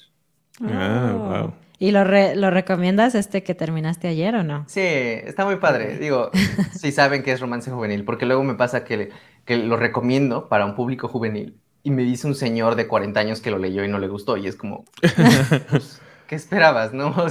Ah, 0.63 1.15
wow. 1.17 1.53
¿Y 1.77 1.91
lo, 1.91 2.05
lo 2.05 2.49
recomiendas 2.49 3.13
este 3.13 3.43
que 3.43 3.53
terminaste 3.53 4.07
ayer 4.07 4.35
o 4.35 4.43
no? 4.43 4.63
Sí, 4.69 4.79
está 4.79 5.43
muy 5.43 5.57
padre. 5.57 5.97
Digo, 5.97 6.31
sí 6.79 6.93
saben 6.93 7.23
que 7.23 7.33
es 7.33 7.41
romance 7.41 7.69
juvenil, 7.69 8.05
porque 8.05 8.25
luego 8.25 8.43
me 8.43 8.53
pasa 8.53 8.85
que, 8.85 9.09
que 9.43 9.57
lo 9.57 9.75
recomiendo 9.75 10.47
para 10.47 10.65
un 10.65 10.75
público 10.75 11.09
juvenil 11.09 11.60
y 11.83 11.91
me 11.91 12.03
dice 12.03 12.27
un 12.27 12.35
señor 12.35 12.75
de 12.75 12.87
40 12.87 13.19
años 13.19 13.41
que 13.41 13.51
lo 13.51 13.57
leyó 13.57 13.83
y 13.83 13.87
no 13.87 13.99
le 13.99 14.07
gustó 14.07 14.37
y 14.37 14.47
es 14.47 14.55
como, 14.55 14.85
pues, 15.69 16.01
¿qué 16.27 16.35
esperabas, 16.35 16.93
no? 16.93 17.15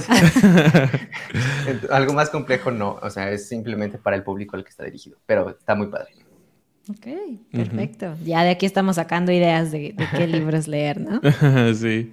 algo 1.91 2.13
más 2.13 2.29
complejo 2.29 2.71
no, 2.71 2.99
o 3.01 3.09
sea, 3.09 3.31
es 3.31 3.47
simplemente 3.47 3.97
para 3.97 4.15
el 4.15 4.23
público 4.23 4.55
al 4.55 4.63
que 4.63 4.69
está 4.69 4.83
dirigido, 4.83 5.17
pero 5.25 5.49
está 5.49 5.75
muy 5.75 5.87
padre. 5.87 6.11
Ok, 6.89 7.07
perfecto. 7.51 8.15
Ya 8.25 8.43
de 8.43 8.49
aquí 8.49 8.65
estamos 8.65 8.95
sacando 8.95 9.31
ideas 9.31 9.71
de, 9.71 9.95
qué 10.17 10.27
libros 10.27 10.67
leer, 10.67 10.99
¿no? 10.99 11.21
sí. 11.73 12.11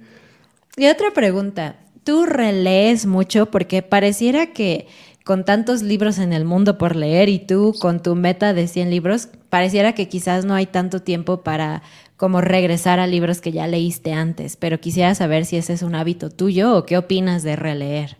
Y 0.77 0.87
otra 0.87 1.11
pregunta, 1.11 1.77
¿tú 2.03 2.25
relees 2.25 3.05
mucho? 3.05 3.47
Porque 3.47 3.81
pareciera 3.81 4.53
que 4.53 4.87
con 5.25 5.43
tantos 5.43 5.81
libros 5.81 6.17
en 6.17 6.33
el 6.33 6.45
mundo 6.45 6.77
por 6.77 6.95
leer 6.95 7.29
y 7.29 7.39
tú 7.39 7.75
con 7.79 8.01
tu 8.01 8.15
meta 8.15 8.53
de 8.53 8.67
100 8.67 8.89
libros, 8.89 9.29
pareciera 9.49 9.93
que 9.93 10.07
quizás 10.07 10.45
no 10.45 10.53
hay 10.53 10.65
tanto 10.65 11.01
tiempo 11.01 11.41
para 11.41 11.83
como 12.19 12.41
regresar 12.41 12.99
a 12.99 13.07
libros 13.07 13.39
que 13.39 13.53
ya 13.53 13.65
leíste 13.65 14.11
antes, 14.11 14.57
pero 14.57 14.81
quisiera 14.81 15.15
saber 15.15 15.45
si 15.45 15.55
ese 15.55 15.71
es 15.71 15.83
un 15.83 15.95
hábito 15.95 16.29
tuyo 16.29 16.75
o 16.75 16.85
qué 16.85 16.97
opinas 16.97 17.43
de 17.43 17.55
releer. 17.55 18.17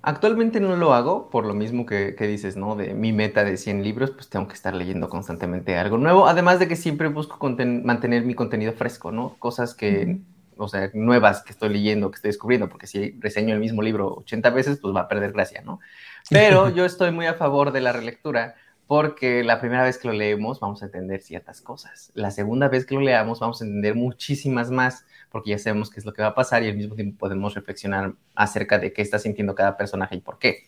Actualmente 0.00 0.60
no 0.60 0.76
lo 0.76 0.94
hago, 0.94 1.28
por 1.28 1.44
lo 1.44 1.52
mismo 1.52 1.84
que, 1.84 2.14
dices, 2.20 2.56
¿no? 2.56 2.76
De 2.76 2.94
mi 2.94 3.12
meta 3.12 3.42
de 3.42 3.56
100 3.56 3.82
libros, 3.82 4.12
pues 4.12 4.28
tengo 4.28 4.46
que 4.46 4.54
estar 4.54 4.74
leyendo 4.74 5.08
constantemente 5.08 5.76
algo 5.76 5.98
nuevo, 5.98 6.28
además 6.28 6.60
de 6.60 6.68
que 6.68 6.76
siempre 6.76 7.08
busco 7.08 7.36
mantener 7.82 8.24
mi 8.24 8.34
contenido 8.34 8.74
fresco, 8.74 9.10
¿no? 9.10 9.34
Cosas 9.40 9.74
que, 9.74 10.20
o 10.56 10.68
sea, 10.68 10.90
nuevas 10.94 11.42
que 11.42 11.50
estoy 11.50 11.70
leyendo, 11.70 12.12
que 12.12 12.16
estoy 12.16 12.28
descubriendo, 12.28 12.68
porque 12.68 12.86
si 12.86 13.18
reseño 13.18 13.54
el 13.54 13.60
mismo 13.60 13.82
libro 13.82 14.18
80 14.18 14.50
veces, 14.50 14.78
pues 14.80 14.94
va 14.94 15.00
a 15.00 15.08
perder 15.08 15.32
gracia, 15.32 15.62
¿no? 15.62 15.80
Pero 16.30 16.68
yo 16.74 16.84
estoy 16.84 17.10
muy 17.10 17.26
a 17.26 17.34
favor 17.34 17.72
de 17.72 17.80
la 17.80 17.90
relectura, 17.90 18.54
porque 18.92 19.42
la 19.42 19.58
primera 19.58 19.84
vez 19.84 19.96
que 19.96 20.06
lo 20.06 20.12
leemos 20.12 20.60
vamos 20.60 20.82
a 20.82 20.84
entender 20.84 21.22
ciertas 21.22 21.62
cosas. 21.62 22.12
La 22.12 22.30
segunda 22.30 22.68
vez 22.68 22.84
que 22.84 22.94
lo 22.94 23.00
leamos 23.00 23.40
vamos 23.40 23.62
a 23.62 23.64
entender 23.64 23.94
muchísimas 23.94 24.70
más 24.70 25.06
porque 25.30 25.48
ya 25.48 25.58
sabemos 25.58 25.88
qué 25.88 25.98
es 25.98 26.04
lo 26.04 26.12
que 26.12 26.20
va 26.20 26.28
a 26.28 26.34
pasar 26.34 26.62
y 26.62 26.68
al 26.68 26.76
mismo 26.76 26.94
tiempo 26.94 27.16
podemos 27.16 27.54
reflexionar 27.54 28.12
acerca 28.34 28.78
de 28.78 28.92
qué 28.92 29.00
está 29.00 29.18
sintiendo 29.18 29.54
cada 29.54 29.78
personaje 29.78 30.16
y 30.16 30.20
por 30.20 30.38
qué. 30.38 30.64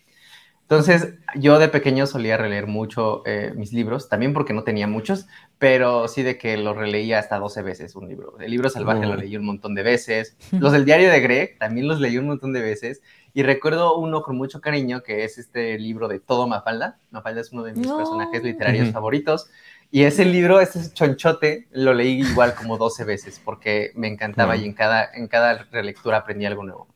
Entonces, 0.62 1.16
yo 1.34 1.58
de 1.58 1.68
pequeño 1.68 2.06
solía 2.06 2.38
releer 2.38 2.66
mucho 2.66 3.22
eh, 3.26 3.52
mis 3.54 3.74
libros, 3.74 4.08
también 4.08 4.32
porque 4.32 4.54
no 4.54 4.64
tenía 4.64 4.86
muchos, 4.86 5.26
pero 5.58 6.08
sí 6.08 6.22
de 6.22 6.38
que 6.38 6.56
lo 6.56 6.72
releía 6.72 7.18
hasta 7.18 7.38
12 7.38 7.60
veces 7.60 7.94
un 7.94 8.08
libro. 8.08 8.38
El 8.40 8.50
libro 8.50 8.70
salvaje 8.70 9.04
lo 9.04 9.12
oh. 9.12 9.16
leí 9.16 9.36
un 9.36 9.44
montón 9.44 9.74
de 9.74 9.82
veces. 9.82 10.38
Los 10.52 10.72
del 10.72 10.86
diario 10.86 11.10
de 11.10 11.20
Greg 11.20 11.58
también 11.58 11.88
los 11.88 12.00
leí 12.00 12.16
un 12.16 12.28
montón 12.28 12.54
de 12.54 12.62
veces. 12.62 13.02
Y 13.36 13.42
recuerdo 13.42 13.98
uno 13.98 14.22
con 14.22 14.36
mucho 14.36 14.60
cariño, 14.60 15.02
que 15.02 15.24
es 15.24 15.38
este 15.38 15.76
libro 15.76 16.06
de 16.06 16.20
Todo 16.20 16.46
Mafalda. 16.46 16.98
Mafalda 17.10 17.40
es 17.40 17.50
uno 17.52 17.64
de 17.64 17.72
mis 17.72 17.88
personajes 17.88 18.44
literarios 18.44 18.92
favoritos. 18.92 19.50
Y 19.90 20.04
ese 20.04 20.24
libro, 20.24 20.60
ese 20.60 20.92
chonchote, 20.92 21.66
lo 21.72 21.94
leí 21.94 22.20
igual 22.20 22.54
como 22.54 22.78
12 22.78 23.04
veces 23.04 23.40
porque 23.44 23.90
me 23.96 24.06
encantaba 24.06 24.56
y 24.56 24.64
en 24.64 24.72
cada, 24.72 25.10
en 25.12 25.26
cada 25.26 25.66
relectura 25.72 26.18
aprendí 26.18 26.46
algo 26.46 26.62
nuevo. 26.62 26.86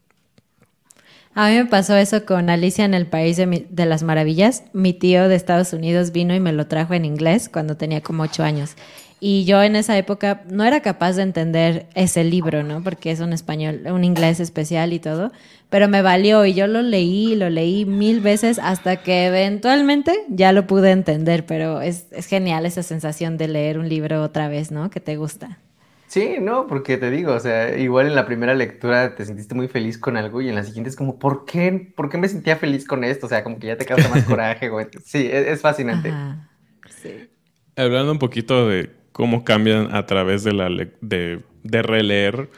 A 1.35 1.49
mí 1.49 1.57
me 1.57 1.67
pasó 1.67 1.97
eso 1.97 2.25
con 2.25 2.51
Alicia 2.51 2.85
en 2.85 2.95
el 2.95 3.07
País 3.07 3.37
de, 3.37 3.67
de, 3.69 3.87
las 3.87 4.03
Maravillas. 4.03 4.65
Mi 4.73 4.93
tío 4.93 5.29
de 5.29 5.35
Estados 5.37 5.73
Unidos 5.73 6.13
vino 6.13 6.35
y 6.35 6.41
me 6.41 6.53
lo 6.53 6.67
trajo 6.67 6.95
en 6.95 7.05
inglés 7.05 7.49
cuando 7.49 7.77
tenía 7.77 8.01
como 8.01 8.23
8 8.25 8.43
años. 8.43 8.77
Y 9.21 9.45
yo 9.45 9.63
en 9.63 9.75
esa 9.75 9.99
época 9.99 10.43
no 10.49 10.65
era 10.65 10.81
capaz 10.81 11.15
de 11.15 11.23
entender 11.23 11.87
ese 11.95 12.23
libro, 12.23 12.63
¿no? 12.63 12.83
Porque 12.83 13.11
es 13.11 13.21
un 13.21 13.33
español, 13.33 13.83
un 13.91 14.05
inglés 14.05 14.39
especial 14.39 14.93
y 14.93 15.01
todo. 15.01 15.33
Pero 15.71 15.89
me 15.89 16.03
valió 16.03 16.45
y 16.47 16.55
yo 16.55 16.67
lo 16.67 16.83
leí, 16.83 17.35
lo 17.35 17.51
leí 17.51 17.85
mil 17.85 18.21
veces 18.21 18.59
hasta 18.59 19.03
que 19.03 19.27
eventualmente 19.27 20.13
ya 20.29 20.53
lo 20.53 20.67
pude 20.67 20.93
entender. 20.93 21.47
Pero 21.47 21.81
es, 21.81 22.07
es 22.13 22.27
genial 22.27 22.65
esa 22.65 22.83
sensación 22.83 23.37
de 23.37 23.49
leer 23.49 23.79
un 23.79 23.89
libro 23.89 24.23
otra 24.23 24.49
vez, 24.49 24.71
¿no? 24.71 24.89
Que 24.91 25.01
te 25.01 25.17
gusta. 25.17 25.59
Sí, 26.09 26.37
no, 26.41 26.67
porque 26.67 26.97
te 26.97 27.11
digo, 27.11 27.35
o 27.35 27.41
sea, 27.41 27.77
igual 27.77 28.07
en 28.07 28.15
la 28.15 28.25
primera 28.25 28.55
lectura 28.55 29.15
te 29.15 29.27
sentiste 29.27 29.55
muy 29.55 29.69
feliz 29.69 29.99
con 29.99 30.17
algo 30.17 30.41
y 30.41 30.49
en 30.49 30.55
la 30.55 30.65
siguiente 30.65 30.89
es 30.89 30.97
como, 30.97 31.19
¿por 31.19 31.45
qué? 31.45 31.93
¿Por 31.95 32.09
qué 32.09 32.17
me 32.17 32.29
sentía 32.29 32.57
feliz 32.57 32.87
con 32.87 33.05
esto? 33.05 33.27
O 33.27 33.29
sea, 33.29 33.45
como 33.45 33.59
que 33.59 33.67
ya 33.67 33.77
te 33.77 33.85
causa 33.85 34.09
más 34.09 34.25
coraje, 34.25 34.71
güey. 34.71 34.87
Sí, 35.05 35.29
es, 35.31 35.61
fascinante. 35.61 36.15
Sí. 37.03 37.29
Hablando 37.77 38.11
un 38.11 38.19
poquito 38.19 38.67
de 38.67 38.98
cómo 39.19 39.43
cambian 39.43 39.97
a 39.97 40.07
través 40.07 40.45
de, 40.45 40.53
la 40.53 40.69
de, 40.69 41.41
de 41.65 41.83
releer, 41.83 42.51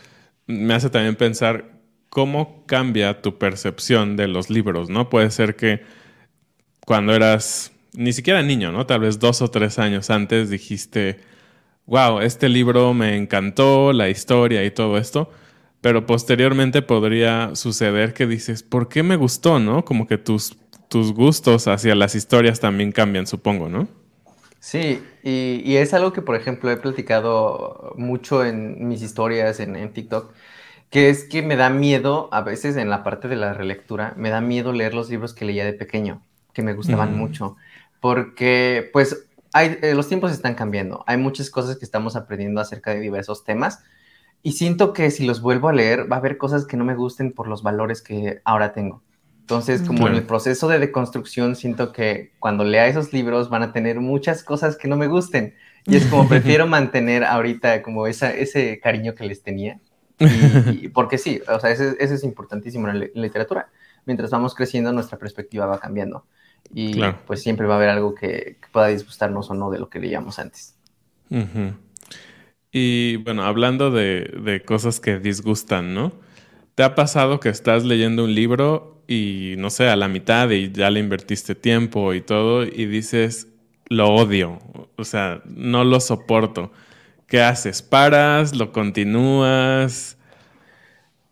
me 0.46 0.74
hace 0.74 0.90
también 0.90 1.16
pensar 1.16 1.80
cómo 2.10 2.66
cambia 2.66 3.22
tu 3.22 3.38
percepción 3.38 4.14
de 4.14 4.28
los 4.28 4.50
libros, 4.50 4.90
¿no? 4.90 5.08
Puede 5.08 5.30
ser 5.30 5.56
que 5.56 5.80
cuando 6.84 7.14
eras 7.14 7.72
ni 7.94 8.12
siquiera 8.12 8.42
niño, 8.42 8.72
¿no? 8.72 8.84
Tal 8.84 9.00
vez 9.00 9.18
dos 9.18 9.40
o 9.40 9.50
tres 9.50 9.78
años 9.78 10.10
antes 10.10 10.50
dijiste, 10.50 11.20
wow, 11.86 12.20
este 12.20 12.50
libro 12.50 12.92
me 12.92 13.16
encantó, 13.16 13.94
la 13.94 14.10
historia 14.10 14.62
y 14.62 14.70
todo 14.70 14.98
esto, 14.98 15.30
pero 15.80 16.04
posteriormente 16.04 16.82
podría 16.82 17.54
suceder 17.54 18.12
que 18.12 18.26
dices, 18.26 18.62
¿por 18.62 18.90
qué 18.90 19.02
me 19.02 19.16
gustó, 19.16 19.60
no? 19.60 19.86
Como 19.86 20.06
que 20.06 20.18
tus, 20.18 20.58
tus 20.90 21.14
gustos 21.14 21.68
hacia 21.68 21.94
las 21.94 22.14
historias 22.14 22.60
también 22.60 22.92
cambian, 22.92 23.26
supongo, 23.26 23.70
¿no? 23.70 23.99
Sí, 24.60 25.02
y, 25.22 25.76
es 25.76 25.94
algo 25.94 26.12
que, 26.12 26.20
por 26.20 26.36
ejemplo, 26.36 26.70
he 26.70 26.76
platicado 26.76 27.94
mucho 27.96 28.44
en 28.44 28.86
mis 28.88 29.00
historias 29.00 29.58
en, 29.58 29.92
TikTok, 29.92 30.34
que 30.90 31.08
es 31.08 31.24
que 31.24 31.40
me 31.40 31.56
da 31.56 31.70
miedo, 31.70 32.28
a 32.30 32.42
veces 32.42 32.76
en 32.76 32.90
la 32.90 33.02
parte 33.02 33.26
de 33.28 33.36
la 33.36 33.54
relectura, 33.54 34.12
me 34.18 34.28
da 34.28 34.42
miedo 34.42 34.72
leer 34.74 34.92
los 34.92 35.08
libros 35.08 35.32
que 35.32 35.46
leía 35.46 35.64
de 35.64 35.72
pequeño, 35.72 36.22
que 36.52 36.62
me 36.62 36.74
gustaban 36.74 37.14
mm. 37.14 37.18
mucho, 37.18 37.56
porque 38.00 38.90
pues 38.92 39.26
hay, 39.54 39.78
eh, 39.80 39.94
los 39.94 40.08
tiempos 40.08 40.30
están 40.30 40.54
cambiando, 40.54 41.04
hay 41.06 41.16
muchas 41.16 41.48
cosas 41.50 41.78
que 41.78 41.86
estamos 41.86 42.14
aprendiendo 42.14 42.60
acerca 42.60 42.92
de 42.92 43.00
diversos 43.00 43.44
temas, 43.44 43.82
y 44.42 44.52
siento 44.52 44.92
que 44.92 45.10
si 45.10 45.24
los 45.26 45.40
vuelvo 45.40 45.68
a 45.68 45.72
leer, 45.72 46.10
va 46.10 46.16
a 46.16 46.18
haber 46.18 46.36
cosas 46.36 46.66
que 46.66 46.76
no 46.76 46.84
me 46.84 46.94
gusten 46.94 47.32
por 47.32 47.48
los 47.48 47.62
valores 47.62 48.02
que 48.02 48.42
ahora 48.44 48.72
tengo. 48.72 49.02
Entonces, 49.50 49.82
como 49.82 50.06
en 50.06 50.14
el 50.14 50.22
proceso 50.22 50.68
de 50.68 50.78
deconstrucción, 50.78 51.56
siento 51.56 51.90
que 51.90 52.30
cuando 52.38 52.62
lea 52.62 52.86
esos 52.86 53.12
libros 53.12 53.50
van 53.50 53.64
a 53.64 53.72
tener 53.72 53.98
muchas 53.98 54.44
cosas 54.44 54.76
que 54.76 54.86
no 54.86 54.96
me 54.96 55.08
gusten. 55.08 55.56
Y 55.86 55.96
es 55.96 56.06
como 56.06 56.28
prefiero 56.28 56.68
mantener 56.68 57.24
ahorita 57.24 57.82
como 57.82 58.06
esa, 58.06 58.32
ese 58.32 58.78
cariño 58.78 59.16
que 59.16 59.24
les 59.24 59.42
tenía. 59.42 59.80
Y, 60.20 60.86
porque 60.90 61.18
sí, 61.18 61.40
o 61.48 61.58
sea, 61.58 61.70
ese, 61.72 61.96
es 61.98 62.22
importantísimo 62.22 62.88
en 62.88 63.00
la 63.00 63.06
literatura. 63.12 63.70
Mientras 64.06 64.30
vamos 64.30 64.54
creciendo, 64.54 64.92
nuestra 64.92 65.18
perspectiva 65.18 65.66
va 65.66 65.80
cambiando. 65.80 66.26
Y 66.72 67.00
pues 67.26 67.42
siempre 67.42 67.66
va 67.66 67.74
a 67.74 67.76
haber 67.78 67.88
algo 67.88 68.14
que, 68.14 68.56
pueda 68.70 68.86
disgustarnos 68.86 69.50
o 69.50 69.54
no 69.54 69.68
de 69.72 69.80
lo 69.80 69.88
que 69.88 69.98
leíamos 69.98 70.38
antes. 70.38 70.76
Y 72.70 73.16
bueno, 73.16 73.42
hablando 73.42 73.90
de, 73.90 74.32
de 74.44 74.62
cosas 74.62 75.00
que 75.00 75.18
disgustan, 75.18 75.92
¿no? 75.92 76.12
¿Te 76.80 76.84
ha 76.84 76.94
pasado 76.94 77.40
que 77.40 77.50
estás 77.50 77.84
leyendo 77.84 78.24
un 78.24 78.34
libro 78.34 79.02
y 79.06 79.54
no 79.58 79.68
sé, 79.68 79.90
a 79.90 79.96
la 79.96 80.08
mitad 80.08 80.48
y 80.48 80.72
ya 80.72 80.88
le 80.88 80.98
invertiste 80.98 81.54
tiempo 81.54 82.14
y 82.14 82.22
todo 82.22 82.64
y 82.64 82.86
dices, 82.86 83.48
lo 83.90 84.08
odio, 84.08 84.60
o 84.96 85.04
sea, 85.04 85.42
no 85.44 85.84
lo 85.84 86.00
soporto. 86.00 86.72
¿Qué 87.26 87.42
haces? 87.42 87.82
¿Paras? 87.82 88.56
¿Lo 88.56 88.72
continúas? 88.72 90.16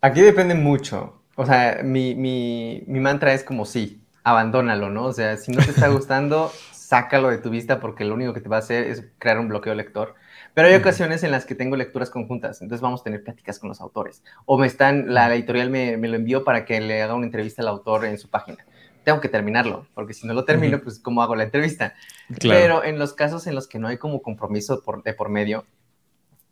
Aquí 0.02 0.20
depende 0.20 0.54
mucho. 0.54 1.22
O 1.34 1.46
sea, 1.46 1.80
mi, 1.82 2.14
mi, 2.14 2.84
mi 2.86 3.00
mantra 3.00 3.32
es 3.32 3.42
como 3.42 3.64
sí, 3.64 4.02
abandónalo, 4.24 4.90
¿no? 4.90 5.06
O 5.06 5.12
sea, 5.14 5.38
si 5.38 5.50
no 5.50 5.64
te 5.64 5.70
está 5.70 5.88
gustando, 5.94 6.52
sácalo 6.72 7.30
de 7.30 7.38
tu 7.38 7.48
vista 7.48 7.80
porque 7.80 8.04
lo 8.04 8.12
único 8.12 8.34
que 8.34 8.42
te 8.42 8.50
va 8.50 8.56
a 8.56 8.58
hacer 8.58 8.84
es 8.84 9.02
crear 9.18 9.38
un 9.38 9.48
bloqueo 9.48 9.74
lector. 9.74 10.14
Pero 10.58 10.70
hay 10.70 10.74
ocasiones 10.74 11.22
en 11.22 11.30
las 11.30 11.46
que 11.46 11.54
tengo 11.54 11.76
lecturas 11.76 12.10
conjuntas, 12.10 12.60
entonces 12.62 12.82
vamos 12.82 13.02
a 13.02 13.04
tener 13.04 13.22
pláticas 13.22 13.60
con 13.60 13.68
los 13.68 13.80
autores. 13.80 14.24
O 14.44 14.58
me 14.58 14.66
están, 14.66 15.14
la, 15.14 15.32
editorial 15.32 15.70
me, 15.70 15.96
me, 15.96 16.08
lo 16.08 16.16
envió 16.16 16.42
para 16.42 16.64
que 16.64 16.80
le 16.80 17.00
haga 17.00 17.14
una 17.14 17.26
entrevista 17.26 17.62
al 17.62 17.68
autor 17.68 18.04
en 18.06 18.18
su 18.18 18.28
página. 18.28 18.66
Tengo 19.04 19.20
que 19.20 19.28
terminarlo, 19.28 19.86
porque 19.94 20.14
si 20.14 20.26
no 20.26 20.34
lo 20.34 20.44
termino, 20.44 20.80
pues 20.82 20.98
¿cómo 20.98 21.22
hago 21.22 21.36
la 21.36 21.44
entrevista? 21.44 21.94
Pero 22.40 22.82
en 22.82 22.98
los 22.98 23.12
casos 23.12 23.46
en 23.46 23.54
los 23.54 23.68
que 23.68 23.78
no 23.78 23.86
hay 23.86 23.98
como 23.98 24.20
compromiso 24.20 24.82
por, 24.82 25.04
de 25.04 25.14
por 25.14 25.28
medio, 25.28 25.64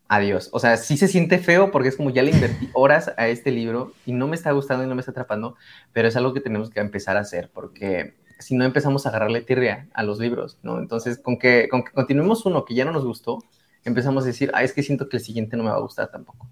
adiós. 0.07 0.51
O 0.53 0.61
sea, 0.61 0.77
sí 0.77 0.97
se 0.97 1.09
siente 1.09 1.41
feo 1.41 1.73
porque 1.73 1.89
es 1.89 1.97
como 1.97 2.11
ya 2.11 2.23
le 2.23 2.31
invertí 2.31 2.71
horas 2.75 3.13
a 3.17 3.27
este 3.27 3.51
libro 3.51 3.93
y 4.07 4.13
no 4.13 4.29
me 4.29 4.37
está 4.37 4.53
gustando 4.53 4.85
y 4.85 4.87
no 4.87 4.95
me 4.95 5.01
está 5.01 5.11
atrapando, 5.11 5.57
pero 5.93 6.07
es 6.07 6.15
algo 6.15 6.33
que 6.33 6.41
tenemos 6.41 6.71
que 6.71 6.79
empezar 6.79 7.17
a 7.17 7.23
hacer 7.23 7.51
porque 7.53 8.15
si 8.39 8.55
no 8.55 8.65
empezamos 8.65 9.05
a 9.05 9.09
agarrarle 9.09 9.41
tirria 9.41 9.89
a 9.95 10.05
los 10.05 10.21
libros, 10.21 10.61
¿no? 10.63 10.79
Entonces, 10.79 11.19
con 11.19 11.41
que, 11.41 11.67
con 11.69 11.83
que 11.83 11.91
continuemos 11.91 12.47
uno 12.47 12.65
que 12.65 12.77
ya 12.77 12.85
no 12.85 12.93
nos 12.93 13.05
gustó, 13.05 13.43
empezamos 13.89 14.25
a 14.25 14.27
decir, 14.29 14.51
ah, 14.55 14.63
es 14.63 14.73
que 14.73 14.83
siento 14.83 15.09
que 15.09 15.17
el 15.19 15.23
siguiente 15.23 15.57
no 15.57 15.65
me 15.65 15.71
va 15.71 15.77
a 15.77 15.81
gustar 15.81 16.11
tampoco. 16.11 16.49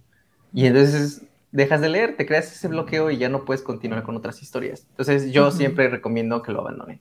Y 0.52 0.66
entonces 0.66 1.22
dejas 1.52 1.80
de 1.80 1.88
leer, 1.88 2.16
te 2.16 2.26
creas 2.26 2.52
ese 2.52 2.68
bloqueo 2.68 3.10
y 3.10 3.18
ya 3.18 3.28
no 3.28 3.44
puedes 3.44 3.62
continuar 3.62 4.02
con 4.02 4.16
otras 4.16 4.42
historias. 4.42 4.86
Entonces 4.90 5.32
yo 5.32 5.50
siempre 5.50 5.88
recomiendo 5.88 6.42
que 6.42 6.52
lo 6.52 6.60
abandonen. 6.60 7.00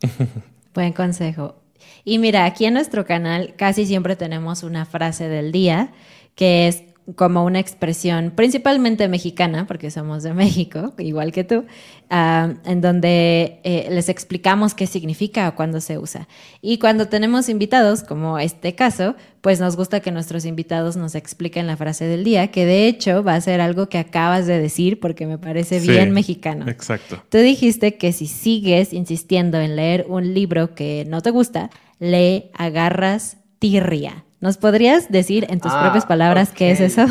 Buen 0.74 0.92
consejo. 0.92 1.56
Y 2.04 2.18
mira, 2.18 2.44
aquí 2.44 2.64
en 2.64 2.74
nuestro 2.74 3.04
canal 3.04 3.54
casi 3.56 3.86
siempre 3.86 4.16
tenemos 4.16 4.62
una 4.62 4.84
frase 4.84 5.28
del 5.28 5.52
día 5.52 5.92
que 6.34 6.68
es 6.68 6.84
como 7.16 7.44
una 7.44 7.58
expresión 7.58 8.32
principalmente 8.34 9.08
mexicana, 9.08 9.66
porque 9.66 9.90
somos 9.90 10.22
de 10.22 10.34
México, 10.34 10.94
igual 10.98 11.32
que 11.32 11.44
tú, 11.44 11.64
ah, 12.10 12.54
en 12.64 12.80
donde 12.80 13.60
eh, 13.64 13.88
les 13.90 14.08
explicamos 14.08 14.74
qué 14.74 14.86
significa 14.86 15.48
o 15.48 15.54
cuándo 15.54 15.80
se 15.80 15.98
usa. 15.98 16.28
Y 16.60 16.78
cuando 16.78 17.08
tenemos 17.08 17.48
invitados, 17.48 18.02
como 18.02 18.38
este 18.38 18.74
caso, 18.74 19.14
pues 19.40 19.60
nos 19.60 19.76
gusta 19.76 20.00
que 20.00 20.12
nuestros 20.12 20.44
invitados 20.44 20.96
nos 20.96 21.14
expliquen 21.14 21.66
la 21.66 21.76
frase 21.76 22.04
del 22.04 22.24
día, 22.24 22.50
que 22.52 22.64
de 22.64 22.86
hecho 22.86 23.24
va 23.24 23.34
a 23.34 23.40
ser 23.40 23.60
algo 23.60 23.88
que 23.88 23.98
acabas 23.98 24.46
de 24.46 24.58
decir 24.58 25.00
porque 25.00 25.26
me 25.26 25.38
parece 25.38 25.80
bien 25.80 26.12
mexicano. 26.12 26.68
Exacto. 26.68 27.22
Tú 27.28 27.38
dijiste 27.38 27.96
que 27.96 28.12
si 28.12 28.26
sigues 28.26 28.92
insistiendo 28.92 29.60
en 29.60 29.76
leer 29.76 30.06
un 30.08 30.32
libro 30.32 30.74
que 30.74 31.04
no 31.08 31.22
te 31.22 31.30
gusta, 31.30 31.70
le 31.98 32.50
agarras 32.54 33.36
tirria. 33.58 34.24
¿Nos 34.42 34.58
podrías 34.58 35.08
decir 35.10 35.46
en 35.50 35.60
tus 35.60 35.72
Ah, 35.72 35.82
propias 35.84 36.04
palabras 36.04 36.50
qué 36.50 36.72
es 36.72 36.80
eso? 36.80 37.06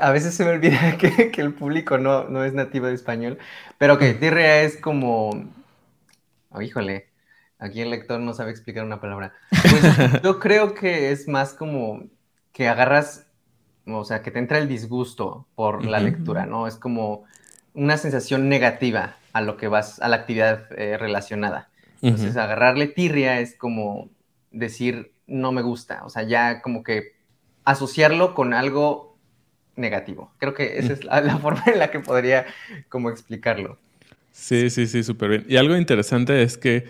A 0.00 0.10
veces 0.10 0.34
se 0.34 0.44
me 0.44 0.50
olvida 0.50 0.96
que, 0.98 1.30
que 1.30 1.40
el 1.40 1.54
público 1.54 1.96
no, 1.98 2.24
no 2.24 2.44
es 2.44 2.52
nativo 2.54 2.86
de 2.86 2.94
español, 2.94 3.38
pero 3.78 3.98
que 3.98 4.14
tirria 4.14 4.62
es 4.62 4.76
como... 4.76 5.30
Oh, 6.50 6.60
híjole, 6.60 7.06
aquí 7.58 7.80
el 7.80 7.90
lector 7.90 8.20
no 8.20 8.34
sabe 8.34 8.50
explicar 8.50 8.84
una 8.84 9.00
palabra. 9.00 9.32
Pues 9.70 9.82
yo 10.22 10.38
creo 10.40 10.74
que 10.74 11.12
es 11.12 11.28
más 11.28 11.54
como 11.54 12.02
que 12.52 12.68
agarras, 12.68 13.26
o 13.86 14.04
sea, 14.04 14.22
que 14.22 14.30
te 14.30 14.40
entra 14.40 14.58
el 14.58 14.68
disgusto 14.68 15.46
por 15.54 15.84
la 15.84 16.00
lectura, 16.00 16.46
¿no? 16.46 16.66
Es 16.66 16.76
como 16.76 17.24
una 17.74 17.96
sensación 17.96 18.48
negativa 18.48 19.16
a 19.32 19.40
lo 19.42 19.56
que 19.56 19.68
vas, 19.68 20.00
a 20.00 20.08
la 20.08 20.16
actividad 20.16 20.66
eh, 20.76 20.98
relacionada. 20.98 21.70
Entonces, 22.02 22.36
agarrarle 22.36 22.88
tirria 22.88 23.40
es 23.40 23.56
como 23.56 24.10
decir 24.50 25.12
no 25.30 25.52
me 25.52 25.62
gusta, 25.62 26.02
o 26.04 26.10
sea, 26.10 26.24
ya 26.24 26.60
como 26.60 26.82
que 26.82 27.14
asociarlo 27.64 28.34
con 28.34 28.52
algo 28.52 29.16
negativo. 29.76 30.32
Creo 30.38 30.52
que 30.52 30.78
esa 30.78 30.92
es 30.92 31.04
la, 31.04 31.20
la 31.20 31.38
forma 31.44 31.62
en 31.66 31.78
la 31.78 31.90
que 31.90 32.00
podría 32.00 32.46
como 32.88 33.08
explicarlo. 33.10 33.78
Sí, 34.32 34.70
sí, 34.70 34.86
sí, 34.86 35.02
súper 35.02 35.30
bien. 35.30 35.46
Y 35.48 35.56
algo 35.56 35.76
interesante 35.76 36.42
es 36.42 36.58
que 36.58 36.86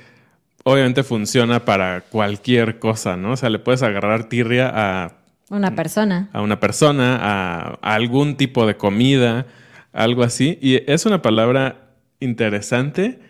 obviamente 0.65 1.03
funciona 1.03 1.65
para 1.65 2.03
cualquier 2.03 2.79
cosa, 2.79 3.17
¿no? 3.17 3.33
O 3.33 3.37
sea, 3.37 3.51
le 3.51 3.59
puedes 3.59 3.83
agarrar 3.83 4.29
tirria 4.29 4.71
a, 4.73 5.13
Una 5.49 5.75
persona. 5.75 6.29
a 6.33 6.43
una 6.43 6.61
persona, 6.61 7.17
a, 7.17 7.79
a 7.81 7.95
algún 7.95 8.37
tipo 8.37 8.67
de 8.67 8.77
comida, 8.77 9.47
algo 9.93 10.23
así. 10.23 10.59
Y 10.61 10.91
es 10.91 11.07
una 11.07 11.23
palabra 11.23 11.91
interesante 12.21 13.21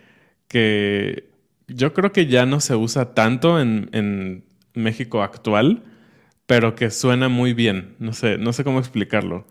que 0.49 1.31
yo 1.69 1.95
creo 1.95 2.12
que 2.12 2.26
ya 2.26 2.47
no 2.47 2.61
se 2.61 2.75
usa 2.75 3.14
tanto 3.14 3.61
en, 3.61 3.88
en 3.93 4.45
México 4.75 5.23
actual, 5.23 5.83
pero 6.47 6.75
que 6.75 6.91
suena 6.91 7.29
muy 7.29 7.55
bien. 7.55 7.97
No 7.99 8.12
sé, 8.12 8.39
no 8.39 8.53
sé 8.53 8.65
cómo 8.65 8.79
explicarlo. 8.79 9.47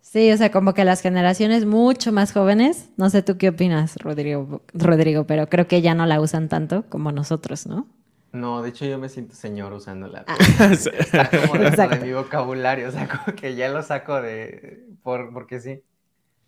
Sí, 0.00 0.30
o 0.30 0.36
sea, 0.36 0.50
como 0.50 0.72
que 0.72 0.84
las 0.84 1.02
generaciones 1.02 1.66
mucho 1.66 2.12
más 2.12 2.32
jóvenes, 2.32 2.90
no 2.96 3.10
sé 3.10 3.22
tú 3.22 3.38
qué 3.38 3.48
opinas, 3.48 3.96
Rodrigo, 3.96 4.62
Rodrigo, 4.72 5.24
pero 5.24 5.48
creo 5.48 5.66
que 5.66 5.82
ya 5.82 5.94
no 5.94 6.06
la 6.06 6.20
usan 6.20 6.48
tanto 6.48 6.84
como 6.88 7.10
nosotros, 7.10 7.66
¿no? 7.66 7.88
No, 8.32 8.62
de 8.62 8.68
hecho 8.68 8.84
yo 8.84 8.98
me 8.98 9.08
siento 9.08 9.34
señor 9.34 9.72
usándola. 9.72 10.24
Ah. 10.28 10.74
Sí. 10.76 10.90
Está 10.96 11.28
como 11.28 11.58
de 11.58 11.68
Exacto. 11.68 12.04
mi 12.04 12.12
vocabulario, 12.12 12.88
o 12.88 12.92
sea, 12.92 13.08
como 13.08 13.36
que 13.36 13.56
ya 13.56 13.68
lo 13.68 13.82
saco 13.82 14.20
de... 14.22 14.84
Por, 15.02 15.32
porque 15.32 15.60
sí. 15.60 15.82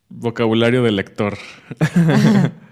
Vocabulario 0.08 0.82
de 0.82 0.92
lector. 0.92 1.36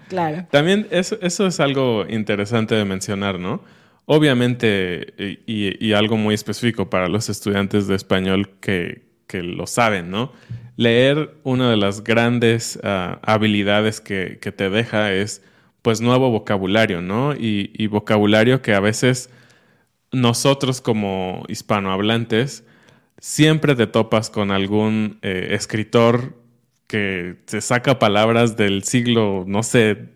Claro. 0.07 0.47
También 0.51 0.87
eso, 0.91 1.17
eso 1.21 1.47
es 1.47 1.59
algo 1.59 2.05
interesante 2.07 2.75
de 2.75 2.85
mencionar, 2.85 3.39
¿no? 3.39 3.61
Obviamente, 4.09 5.13
y, 5.45 5.85
y- 5.89 5.93
algo 5.93 6.15
muy 6.15 6.33
específico 6.33 6.89
para 6.89 7.09
los 7.09 7.27
estudiantes 7.29 7.87
de 7.87 7.95
español 7.95 8.51
que, 8.61 9.03
que 9.27 9.43
lo 9.43 9.67
saben, 9.67 10.09
¿no? 10.09 10.31
Leer 10.77 11.35
una 11.43 11.69
de 11.69 11.75
las 11.77 12.03
grandes 12.05 12.79
ah, 12.83 13.19
habilidades 13.23 13.99
que, 13.99 14.37
que 14.41 14.53
te 14.53 14.69
deja 14.69 15.11
es, 15.13 15.43
pues, 15.81 15.99
nuevo 16.01 16.31
vocabulario, 16.31 17.01
¿no? 17.01 17.33
Y, 17.35 17.71
y 17.73 17.87
vocabulario 17.87 18.61
que 18.61 18.73
a 18.73 18.79
veces 18.79 19.29
nosotros 20.11 20.81
como 20.81 21.43
hispanohablantes 21.49 22.65
siempre 23.19 23.75
te 23.75 23.87
topas 23.87 24.29
con 24.29 24.51
algún 24.51 25.19
eh, 25.21 25.49
escritor 25.51 26.35
que 26.87 27.37
se 27.47 27.61
saca 27.61 27.99
palabras 27.99 28.57
del 28.57 28.83
siglo, 28.83 29.43
no 29.47 29.63
sé, 29.63 30.09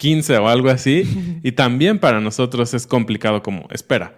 15 0.00 0.38
o 0.38 0.48
algo 0.48 0.70
así, 0.70 1.40
y 1.44 1.52
también 1.52 1.98
para 1.98 2.20
nosotros 2.20 2.72
es 2.72 2.86
complicado 2.86 3.42
como, 3.42 3.68
espera, 3.70 4.14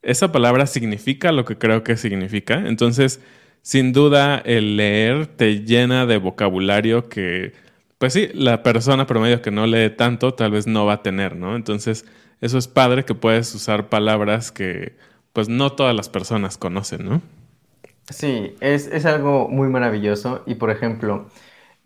esa 0.00 0.30
palabra 0.30 0.66
significa 0.66 1.32
lo 1.32 1.44
que 1.44 1.58
creo 1.58 1.82
que 1.82 1.96
significa, 1.96 2.54
entonces, 2.66 3.20
sin 3.62 3.92
duda, 3.92 4.38
el 4.38 4.76
leer 4.76 5.26
te 5.26 5.64
llena 5.64 6.06
de 6.06 6.18
vocabulario 6.18 7.08
que, 7.08 7.52
pues 7.98 8.12
sí, 8.12 8.28
la 8.32 8.62
persona 8.62 9.06
promedio 9.06 9.42
que 9.42 9.50
no 9.50 9.66
lee 9.66 9.90
tanto 9.90 10.34
tal 10.34 10.52
vez 10.52 10.68
no 10.68 10.86
va 10.86 10.94
a 10.94 11.02
tener, 11.02 11.34
¿no? 11.34 11.56
Entonces, 11.56 12.06
eso 12.40 12.56
es 12.56 12.68
padre 12.68 13.04
que 13.04 13.16
puedes 13.16 13.52
usar 13.56 13.88
palabras 13.88 14.52
que, 14.52 14.94
pues, 15.32 15.48
no 15.48 15.72
todas 15.72 15.96
las 15.96 16.08
personas 16.08 16.56
conocen, 16.56 17.04
¿no? 17.04 17.22
Sí, 18.08 18.54
es, 18.60 18.86
es 18.86 19.04
algo 19.04 19.48
muy 19.48 19.68
maravilloso 19.68 20.42
y 20.46 20.54
por 20.54 20.70
ejemplo, 20.70 21.28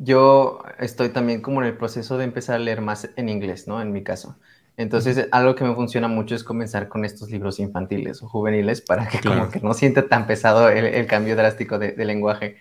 yo 0.05 0.62
estoy 0.79 1.11
también 1.11 1.41
como 1.43 1.61
en 1.62 1.69
el 1.69 1.77
proceso 1.77 2.19
de 2.19 2.25
empezar 2.25 2.57
a 2.57 2.59
leer 2.59 2.81
más 2.81 3.11
en 3.17 3.29
inglés, 3.29 3.69
¿no? 3.69 3.81
En 3.81 3.93
mi 3.93 4.03
caso. 4.05 4.38
Entonces, 4.77 5.29
algo 5.33 5.55
que 5.55 5.65
me 5.65 5.75
funciona 5.75 6.09
mucho 6.09 6.35
es 6.35 6.45
comenzar 6.45 6.88
con 6.88 7.05
estos 7.05 7.31
libros 7.31 7.59
infantiles 7.61 8.23
o 8.23 8.29
juveniles 8.29 8.81
para 8.81 9.07
que 9.09 9.21
Claro. 9.21 9.25
como 9.25 9.51
que 9.51 9.61
no 9.61 9.75
sienta 9.75 10.09
tan 10.09 10.27
pesado 10.27 10.69
el, 10.71 10.87
el 10.87 11.07
cambio 11.07 11.37
drástico 11.37 11.79
de, 11.79 11.93
de 11.93 12.05
lenguaje. 12.05 12.57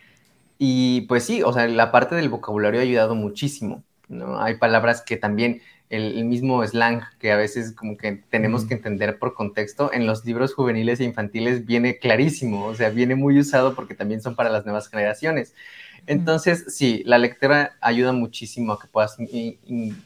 Y 0.58 1.02
pues 1.02 1.24
sí, 1.26 1.42
o 1.44 1.52
sea, 1.54 1.68
la 1.68 1.92
parte 1.92 2.16
del 2.16 2.30
vocabulario 2.30 2.80
ha 2.80 2.84
ayudado 2.84 3.16
muchísimo, 3.16 3.84
¿no? 4.08 4.42
Hay 4.42 4.58
palabras 4.58 5.02
que 5.02 5.18
también 5.18 5.62
el, 5.90 6.18
el 6.20 6.26
mismo 6.26 6.66
slang 6.66 7.02
que 7.20 7.32
a 7.32 7.38
veces 7.38 7.74
como 7.74 7.98
que 7.98 8.24
tenemos 8.30 8.66
que 8.66 8.76
entender 8.76 9.18
por 9.20 9.34
contexto, 9.34 9.92
en 9.94 10.06
los 10.08 10.24
libros 10.26 10.54
juveniles 10.54 11.00
e 11.00 11.06
infantiles 11.06 11.66
viene 11.66 11.98
clarísimo, 12.00 12.66
o 12.68 12.76
sea, 12.76 12.90
viene 12.92 13.16
muy 13.16 13.40
usado 13.40 13.76
porque 13.76 13.96
también 13.96 14.22
son 14.22 14.36
para 14.36 14.50
las 14.52 14.66
nuevas 14.66 14.88
generaciones. 14.90 15.56
Entonces, 16.08 16.66
sí, 16.70 17.04
la 17.06 17.18
lectura 17.18 17.78
ayuda 17.82 18.12
muchísimo 18.14 18.74
a 18.74 18.80
que 18.80 18.88
puedas 18.88 19.20
in- 19.20 19.58
in- 19.66 20.04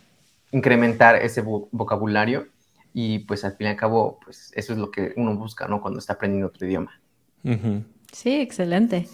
incrementar 0.51 1.15
ese 1.17 1.43
vo- 1.43 1.67
vocabulario 1.71 2.47
y 2.93 3.19
pues 3.19 3.43
al 3.43 3.55
fin 3.57 3.67
y 3.67 3.69
al 3.71 3.75
cabo, 3.77 4.19
pues 4.23 4.51
eso 4.55 4.73
es 4.73 4.79
lo 4.79 4.91
que 4.91 5.13
uno 5.17 5.35
busca, 5.35 5.67
¿no? 5.67 5.81
Cuando 5.81 5.99
está 5.99 6.13
aprendiendo 6.13 6.47
otro 6.47 6.67
idioma. 6.67 6.91
Sí, 8.11 8.33
excelente. 8.39 9.07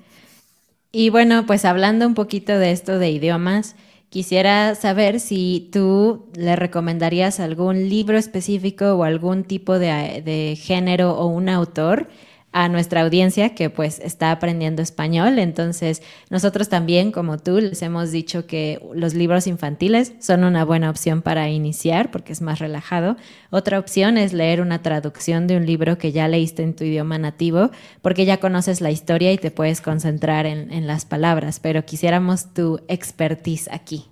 Y 0.91 1.09
bueno, 1.09 1.45
pues 1.45 1.65
hablando 1.65 2.05
un 2.05 2.13
poquito 2.15 2.57
de 2.57 2.71
esto 2.71 2.99
de 2.99 3.11
idiomas, 3.11 3.75
quisiera 4.09 4.75
saber 4.75 5.19
si 5.19 5.69
tú 5.71 6.25
le 6.35 6.55
recomendarías 6.55 7.39
algún 7.39 7.87
libro 7.89 8.17
específico 8.17 8.93
o 8.95 9.03
algún 9.03 9.43
tipo 9.45 9.79
de, 9.79 10.21
de 10.23 10.57
género 10.57 11.13
o 11.17 11.27
un 11.27 11.47
autor 11.49 12.09
a 12.53 12.67
nuestra 12.67 13.01
audiencia 13.01 13.55
que 13.55 13.69
pues 13.69 13.99
está 13.99 14.31
aprendiendo 14.31 14.81
español. 14.81 15.39
Entonces, 15.39 16.01
nosotros 16.29 16.69
también, 16.69 17.11
como 17.11 17.37
tú, 17.37 17.59
les 17.59 17.81
hemos 17.81 18.11
dicho 18.11 18.45
que 18.45 18.81
los 18.93 19.13
libros 19.13 19.47
infantiles 19.47 20.13
son 20.19 20.43
una 20.43 20.65
buena 20.65 20.89
opción 20.89 21.21
para 21.21 21.49
iniciar 21.49 22.11
porque 22.11 22.33
es 22.33 22.41
más 22.41 22.59
relajado. 22.59 23.15
Otra 23.49 23.79
opción 23.79 24.17
es 24.17 24.33
leer 24.33 24.61
una 24.61 24.81
traducción 24.81 25.47
de 25.47 25.57
un 25.57 25.65
libro 25.65 25.97
que 25.97 26.11
ya 26.11 26.27
leíste 26.27 26.63
en 26.63 26.75
tu 26.75 26.83
idioma 26.83 27.17
nativo 27.17 27.71
porque 28.01 28.25
ya 28.25 28.37
conoces 28.37 28.81
la 28.81 28.91
historia 28.91 29.31
y 29.31 29.37
te 29.37 29.51
puedes 29.51 29.81
concentrar 29.81 30.45
en, 30.45 30.71
en 30.71 30.87
las 30.87 31.05
palabras, 31.05 31.59
pero 31.59 31.85
quisiéramos 31.85 32.53
tu 32.53 32.81
expertise 32.87 33.69
aquí. 33.71 34.10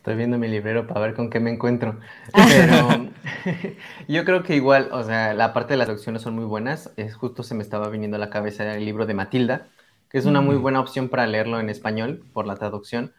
Estoy 0.00 0.16
viendo 0.16 0.38
mi 0.38 0.48
librero 0.48 0.86
para 0.86 1.00
ver 1.00 1.14
con 1.14 1.28
qué 1.28 1.40
me 1.40 1.50
encuentro. 1.50 2.00
Pero 2.32 2.88
yo 4.08 4.24
creo 4.24 4.42
que 4.42 4.56
igual, 4.56 4.88
o 4.92 5.04
sea, 5.04 5.34
la 5.34 5.52
parte 5.52 5.74
de 5.74 5.76
las 5.76 5.88
traducciones 5.88 6.22
son 6.22 6.34
muy 6.34 6.46
buenas. 6.46 6.90
Es 6.96 7.14
justo 7.14 7.42
se 7.42 7.54
me 7.54 7.62
estaba 7.62 7.90
viniendo 7.90 8.16
a 8.16 8.20
la 8.20 8.30
cabeza 8.30 8.74
el 8.74 8.86
libro 8.86 9.04
de 9.04 9.12
Matilda, 9.12 9.66
que 10.08 10.16
es 10.16 10.24
una 10.24 10.40
muy 10.40 10.56
buena 10.56 10.80
opción 10.80 11.10
para 11.10 11.26
leerlo 11.26 11.60
en 11.60 11.68
español 11.68 12.24
por 12.32 12.46
la 12.46 12.56
traducción. 12.56 13.12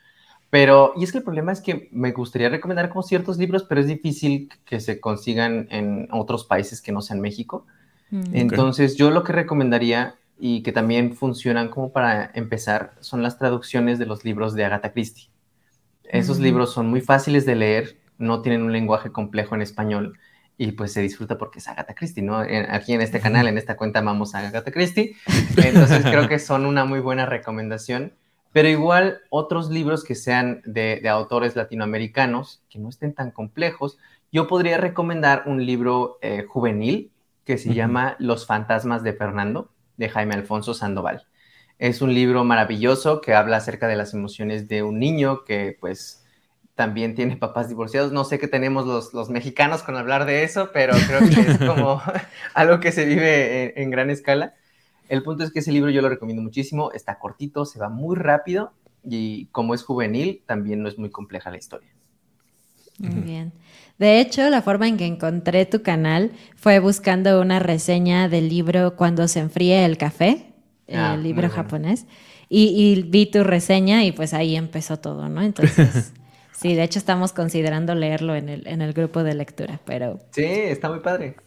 Pero, 0.50 0.94
y 0.98 1.04
es 1.04 1.12
que 1.12 1.20
el 1.20 1.24
problema 1.24 1.52
es 1.52 1.62
que 1.62 1.88
me 1.92 2.14
gustaría 2.14 2.50
recomendar 2.50 2.90
como 2.90 3.04
ciertos 3.04 3.38
libros, 3.38 3.64
pero 3.70 3.80
es 3.80 3.86
difícil 3.86 4.50
que 4.66 4.80
se 4.80 5.00
consigan 5.00 5.68
en 5.70 6.08
otros 6.12 6.46
países 6.46 6.82
que 6.82 6.92
no 6.92 7.04
sean 7.04 7.22
México. 7.22 7.68
Entonces, 8.34 8.98
yo 8.98 9.12
lo 9.12 9.24
que 9.24 9.34
recomendaría 9.34 10.16
y 10.40 10.64
que 10.64 10.72
también 10.72 11.14
funcionan 11.14 11.70
como 11.70 11.92
para 11.92 12.32
empezar 12.34 12.94
son 13.02 13.22
las 13.22 13.38
traducciones 13.38 14.00
de 14.00 14.08
los 14.08 14.26
libros 14.26 14.56
de 14.56 14.66
Agatha 14.66 14.92
Christie. 14.92 15.31
Esos 16.12 16.40
Mm. 16.40 16.44
libros 16.44 16.74
son 16.74 16.88
muy 16.88 17.02
fáciles 17.02 17.46
de 17.46 17.56
leer, 17.56 17.98
no 18.18 18.42
tienen 18.42 18.62
un 18.64 18.72
lenguaje 18.72 19.12
complejo 19.12 19.56
en 19.56 19.62
español 19.62 20.18
y 20.58 20.74
pues 20.74 20.94
se 20.94 21.02
disfruta 21.02 21.38
porque 21.38 21.60
es 21.60 21.68
Agatha 21.68 21.96
Christie, 21.96 22.22
¿no? 22.22 22.38
Aquí 22.70 22.94
en 22.94 23.02
este 23.02 23.20
canal, 23.20 23.48
en 23.48 23.58
esta 23.58 23.76
cuenta 23.78 24.00
amamos 24.00 24.36
a 24.36 24.40
Agatha 24.40 24.72
Christie, 24.72 25.16
entonces 25.58 26.04
creo 26.04 26.28
que 26.28 26.38
son 26.38 26.66
una 26.66 26.86
muy 26.86 27.00
buena 27.00 27.26
recomendación, 27.26 28.14
pero 28.52 28.68
igual 28.68 29.22
otros 29.30 29.70
libros 29.72 30.04
que 30.04 30.14
sean 30.14 30.62
de, 30.66 31.00
de 31.02 31.10
autores 31.10 31.56
latinoamericanos, 31.56 32.62
que 32.70 32.78
no 32.80 32.90
estén 32.90 33.14
tan 33.14 33.32
complejos, 33.32 33.98
yo 34.32 34.48
podría 34.48 34.78
recomendar 34.78 35.44
un 35.46 35.66
libro 35.66 36.20
eh, 36.22 36.46
juvenil 36.48 37.10
que 37.46 37.58
se 37.58 37.74
llama 37.74 38.16
Los 38.20 38.46
fantasmas 38.46 39.02
de 39.04 39.14
Fernando, 39.14 39.72
de 39.98 40.10
Jaime 40.10 40.36
Alfonso 40.36 40.74
Sandoval. 40.74 41.26
Es 41.82 42.04
un 42.04 42.14
libro 42.14 42.44
maravilloso 42.44 43.22
que 43.22 43.34
habla 43.34 43.58
acerca 43.58 43.88
de 43.88 43.96
las 43.96 44.14
emociones 44.14 44.68
de 44.68 44.84
un 44.84 45.00
niño 45.00 45.44
que 45.44 45.76
pues 45.80 46.24
también 46.76 47.16
tiene 47.16 47.38
papás 47.38 47.70
divorciados. 47.70 48.12
No 48.12 48.24
sé 48.24 48.38
qué 48.38 48.48
tenemos 48.48 48.86
los, 48.86 49.32
mexicanos 49.32 49.82
con 49.82 49.96
hablar 49.96 50.26
de 50.26 50.44
eso, 50.44 50.70
pero 50.72 50.94
creo 51.08 51.22
que 51.22 51.42
es 51.42 51.58
como 51.58 52.00
algo 52.54 52.80
que 52.80 52.92
se 52.92 53.06
vive 53.06 53.82
en, 53.82 53.90
gran 53.90 54.12
escala. 54.12 54.54
El 55.10 55.24
punto 55.24 55.44
es 55.44 55.52
que 55.52 55.58
ese 55.58 55.72
libro 55.72 55.90
yo 55.90 56.04
lo 56.04 56.10
recomiendo 56.10 56.44
muchísimo, 56.44 56.92
está 56.92 57.18
cortito, 57.18 57.66
se 57.66 57.80
va 57.80 57.90
muy 57.90 58.16
rápido 58.16 58.74
y 59.04 59.48
como 59.48 59.74
es 59.74 59.82
juvenil, 59.82 60.44
también 60.46 60.84
no 60.84 60.88
es 60.88 61.00
muy 61.00 61.10
compleja 61.10 61.50
la 61.50 61.58
historia. 61.58 61.90
Muy 63.00 63.22
bien. 63.22 63.54
De 63.98 64.20
hecho, 64.20 64.48
la 64.52 64.62
forma 64.62 64.88
en 64.88 64.98
que 64.98 65.08
encontré 65.08 65.66
tu 65.66 65.82
canal 65.82 66.30
fue 66.56 66.78
buscando 66.78 67.42
una 67.42 67.58
reseña 67.58 68.30
del 68.30 68.50
libro 68.50 68.96
Cuando 68.96 69.28
se 69.28 69.40
enfríe 69.40 69.84
el 69.84 69.98
café, 69.98 70.51
ah, 70.94 71.16
el 71.16 71.24
libro 71.24 71.50
japonés, 71.50 72.06
y, 72.50 72.68
y, 72.68 73.02
vi 73.04 73.26
tu 73.26 73.44
reseña 73.44 74.04
y 74.04 74.12
pues 74.12 74.34
ahí 74.34 74.56
empezó 74.56 74.98
todo, 74.98 75.30
¿no? 75.30 75.42
Entonces, 75.42 76.14
Sí, 76.62 76.76
de 76.76 76.84
hecho 76.84 77.00
estamos 77.00 77.34
considerando 77.34 77.96
leerlo 77.96 78.36
en 78.36 78.48
el, 78.48 78.68
en 78.68 78.84
el 78.84 78.94
grupo 78.94 79.24
de 79.24 79.34
lectura, 79.34 79.80
pero... 79.84 80.20
Sí, 80.30 80.46
está 80.46 80.90
muy 80.90 81.00
padre. 81.00 81.38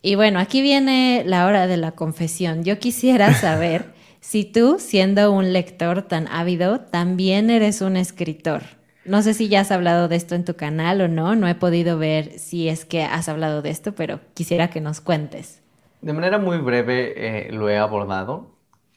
Y 0.00 0.14
bueno, 0.14 0.38
aquí 0.38 0.62
viene 0.62 1.24
la 1.26 1.44
hora 1.44 1.66
de 1.66 1.76
la 1.76 1.92
confesión. 1.92 2.64
Yo 2.64 2.78
quisiera 2.78 3.34
saber 3.34 3.92
si 4.20 4.46
tú, 4.46 4.76
siendo 4.78 5.30
un 5.30 5.52
lector 5.52 6.00
tan 6.00 6.26
ávido, 6.26 6.80
también 6.80 7.50
eres 7.50 7.82
un 7.82 7.98
escritor. 7.98 8.62
No 9.04 9.20
sé 9.20 9.34
si 9.34 9.48
ya 9.48 9.60
has 9.60 9.70
hablado 9.70 10.08
de 10.08 10.16
esto 10.16 10.34
en 10.34 10.46
tu 10.46 10.54
canal 10.54 11.02
o 11.02 11.08
no, 11.08 11.36
no 11.36 11.48
he 11.48 11.54
podido 11.54 11.98
ver 11.98 12.38
si 12.38 12.70
es 12.70 12.86
que 12.86 13.02
has 13.02 13.28
hablado 13.28 13.60
de 13.60 13.68
esto, 13.68 13.94
pero 13.94 14.20
quisiera 14.32 14.70
que 14.70 14.80
nos 14.80 15.02
cuentes. 15.02 15.60
De 16.00 16.14
manera 16.14 16.38
muy 16.38 16.56
breve 16.56 17.12
eh, 17.48 17.52
lo 17.52 17.68
he 17.68 17.76
abordado 17.76 18.51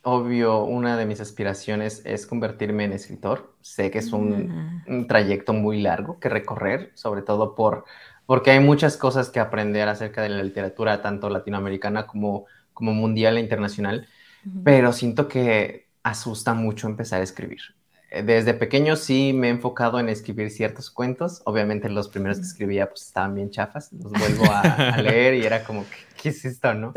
obvio, 0.05 0.63
una 0.63 0.97
de 0.97 1.05
mis 1.05 1.19
aspiraciones 1.19 2.01
es 2.05 2.27
convertirme 2.27 2.85
en 2.85 2.93
escritor. 2.93 3.55
Sé 3.61 3.89
que 3.89 3.97
es 3.97 4.13
un, 4.13 5.05
trayecto 5.07 5.51
muy 5.51 5.81
largo 5.81 6.19
que 6.19 6.29
recorrer, 6.29 6.91
sobre 6.93 7.23
todo 7.23 7.55
por, 7.55 7.85
porque 8.25 8.51
hay 8.51 8.59
muchas 8.59 8.97
cosas 8.97 9.29
que 9.29 9.39
aprender 9.39 9.89
acerca 9.89 10.21
de 10.21 10.29
la 10.29 10.43
literatura, 10.43 11.01
tanto 11.01 11.29
latinoamericana 11.29 12.05
como, 12.05 12.45
como 12.71 12.93
mundial 12.93 13.37
e 13.37 13.41
internacional, 13.41 14.07
pero 14.63 14.93
siento 14.93 15.27
que 15.27 15.89
asusta 16.03 16.53
mucho 16.53 16.87
empezar 16.87 17.21
a 17.21 17.23
escribir. 17.23 17.74
Eh, 18.15 18.23
desde 18.23 18.54
pequeño 18.54 18.95
sí 18.95 19.34
me 19.34 19.47
he 19.47 19.49
enfocado 19.49 19.99
en 19.99 20.08
escribir 20.08 20.49
ciertos 20.49 20.89
cuentos. 20.89 21.41
Obviamente 21.43 21.89
los 21.89 22.08
primeros 22.08 22.38
que 22.38 22.45
escribía 22.45 22.88
pues 22.88 23.01
estaban 23.01 23.36
bien 23.36 23.51
chafas. 23.51 23.91
Los 23.91 24.12
vuelvo 24.13 24.45
a, 24.45 24.62
a 24.95 25.01
leer 25.01 25.34
y 25.34 25.45
era 25.45 25.65
como, 25.65 25.86
¿qué 26.21 26.30
es 26.30 26.45
esto, 26.45 26.73
no? 26.73 26.93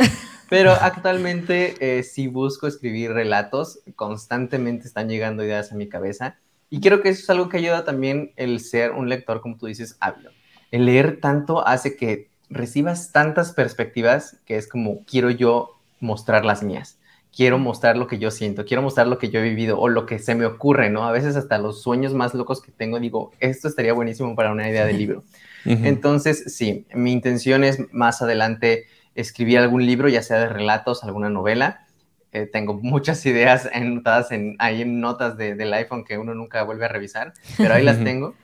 Pero 0.49 0.73
actualmente 0.73 1.75
eh, 1.81 2.05
si 2.05 2.29
busco 2.29 2.69
escribir 2.69 3.13
relatos, 3.13 3.81
constantemente 3.97 4.87
están 4.87 5.09
llegando 5.09 5.43
ideas 5.43 5.73
a 5.73 5.75
mi 5.75 5.89
cabeza 5.89 6.37
y 6.71 6.81
creo 6.81 7.03
que 7.03 7.09
eso 7.09 7.23
es 7.23 7.31
algo 7.31 7.49
que 7.49 7.57
ayuda 7.57 7.85
también 7.85 8.33
el 8.37 8.61
ser 8.61 8.93
un 8.93 9.09
lector, 9.09 9.41
como 9.41 9.57
tú 9.57 9.67
dices, 9.67 9.97
hábil. 10.01 10.29
El 10.71 10.87
leer 10.87 11.19
tanto 11.21 11.67
hace 11.67 11.97
que 11.97 12.29
recibas 12.49 13.11
tantas 13.11 13.53
perspectivas 13.53 14.39
que 14.47 14.57
es 14.57 14.69
como 14.69 15.05
quiero 15.05 15.31
yo 15.31 15.81
mostrar 16.01 16.45
las 16.45 16.63
mías. 16.63 16.98
Quiero 17.35 17.59
mostrar 17.59 17.97
lo 17.97 18.07
que 18.07 18.19
yo 18.19 18.31
siento, 18.31 18.65
quiero 18.65 18.83
mostrar 18.83 19.07
lo 19.07 19.19
que 19.19 19.31
yo 19.31 19.41
he 19.41 19.43
vivido 19.43 19.79
o 19.79 19.89
lo 19.89 20.07
que 20.07 20.19
se 20.19 20.35
me 20.35 20.47
ocurre, 20.47 20.91
¿no? 20.91 21.05
A 21.05 21.13
veces 21.13 21.37
hasta 21.37 21.59
los 21.59 21.83
sueños 21.83 22.15
más 22.15 22.35
locos 22.35 22.61
que 22.61 22.73
tengo 22.73 22.99
digo, 22.99 23.33
esto 23.39 23.69
estaría 23.69 23.93
buenísimo 23.93 24.35
para 24.35 24.51
una 24.51 24.69
idea 24.69 24.85
de 24.85 24.93
libro. 24.95 25.23
Entonces, 25.65 26.55
sí, 26.57 26.87
mi 26.95 27.13
intención 27.13 27.63
es 27.63 27.93
más 27.93 28.23
adelante 28.23 28.87
escribí 29.21 29.57
algún 29.57 29.85
libro, 29.85 30.09
ya 30.09 30.23
sea 30.23 30.39
de 30.39 30.49
relatos, 30.49 31.03
alguna 31.03 31.29
novela. 31.29 31.87
Eh, 32.33 32.47
tengo 32.47 32.75
muchas 32.75 33.25
ideas 33.27 33.69
anotadas 33.73 34.31
en, 34.31 34.57
ahí 34.59 34.83
en 34.83 35.01
notas 35.01 35.37
del 35.37 35.73
iPhone 35.75 36.05
que 36.05 36.19
uno 36.19 36.35
nunca 36.35 36.63
vuelve 36.63 36.85
a 36.85 36.89
revisar, 36.89 37.35
pero 37.57 37.75
ahí 37.75 37.85
las 37.85 38.03
tengo. 38.03 38.35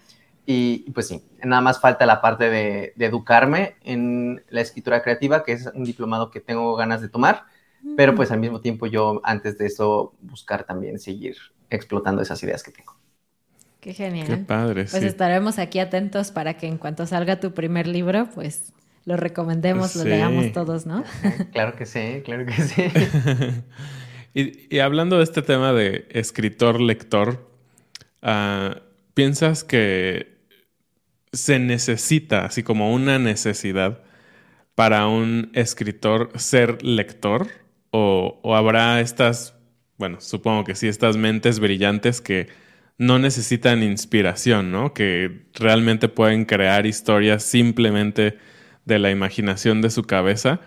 Y, 0.47 0.91
pues 0.91 1.09
sí, 1.09 1.25
nada 1.43 1.63
más 1.63 1.81
falta 1.81 2.05
la 2.05 2.21
parte 2.21 2.51
de, 2.51 2.93
educarme 2.99 3.77
en 3.83 4.43
la 4.51 4.61
escritura 4.61 5.03
creativa, 5.03 5.43
que 5.43 5.53
es 5.53 5.71
un 5.75 5.85
diplomado 5.85 6.31
que 6.31 6.41
tengo 6.41 6.75
ganas 6.77 7.01
de 7.01 7.09
tomar, 7.09 7.45
pero 7.97 8.15
pues 8.15 8.31
al 8.31 8.41
mismo 8.41 8.61
tiempo 8.61 8.87
yo 8.87 9.21
antes 9.25 9.59
de 9.59 9.67
eso 9.67 10.15
buscar 10.21 10.65
también 10.65 10.99
seguir 10.99 11.37
explotando 11.71 12.23
esas 12.23 12.43
ideas 12.43 12.63
que 12.63 12.73
tengo. 12.73 12.97
Qué 13.81 13.93
genial. 13.93 14.27
Qué 14.27 14.37
padre. 14.39 14.87
Pues 14.91 15.03
estaremos 15.03 15.59
aquí 15.59 15.79
atentos 15.79 16.31
para 16.31 16.57
que 16.57 16.67
en 16.67 16.79
cuanto 16.79 17.07
salga 17.07 17.41
tu 17.41 17.53
primer 17.53 17.87
libro, 17.87 18.29
pues 18.35 18.73
lo 19.05 19.17
recomendemos, 19.17 19.95
lo 19.97 20.05
leamos 20.05 20.53
todos, 20.53 20.87
¿no? 20.87 21.05
claro 21.53 21.77
que 21.77 21.85
sí, 21.85 22.23
claro 22.25 22.47
que 22.47 22.53
sí. 22.53 22.83
y, 24.71 24.79
hablando 24.79 25.19
de 25.19 25.25
este 25.25 25.43
tema 25.43 25.75
de 25.75 26.09
escritor-lector, 26.11 27.47
ah, 28.23 28.81
¿piensas 29.13 29.65
que 29.65 30.39
se 31.33 31.59
necesita, 31.59 32.47
así 32.47 32.63
como 32.63 32.95
una 32.95 33.19
necesidad, 33.19 34.03
para 34.75 35.07
un 35.07 35.51
escritor 35.53 36.31
ser 36.37 36.83
lector? 36.83 37.49
¿O, 37.97 38.57
habrá 38.57 39.01
estas, 39.01 39.55
bueno, 39.99 40.21
supongo 40.21 40.65
que 40.65 40.75
sí, 40.75 40.89
estas 40.89 41.17
mentes 41.17 41.61
brillantes 41.61 42.21
que 42.21 42.49
no 42.99 43.21
necesitan 43.21 43.85
inspiración, 43.85 44.73
¿no? 44.73 44.93
Que 44.93 45.47
realmente 45.55 46.09
pueden 46.09 46.45
crear 46.45 46.87
historias 46.87 47.45
simplemente 47.45 48.37
de 48.85 48.99
la 48.99 49.13
imaginación 49.13 49.81
de 49.81 49.91
su 49.91 50.03
cabeza. 50.03 50.59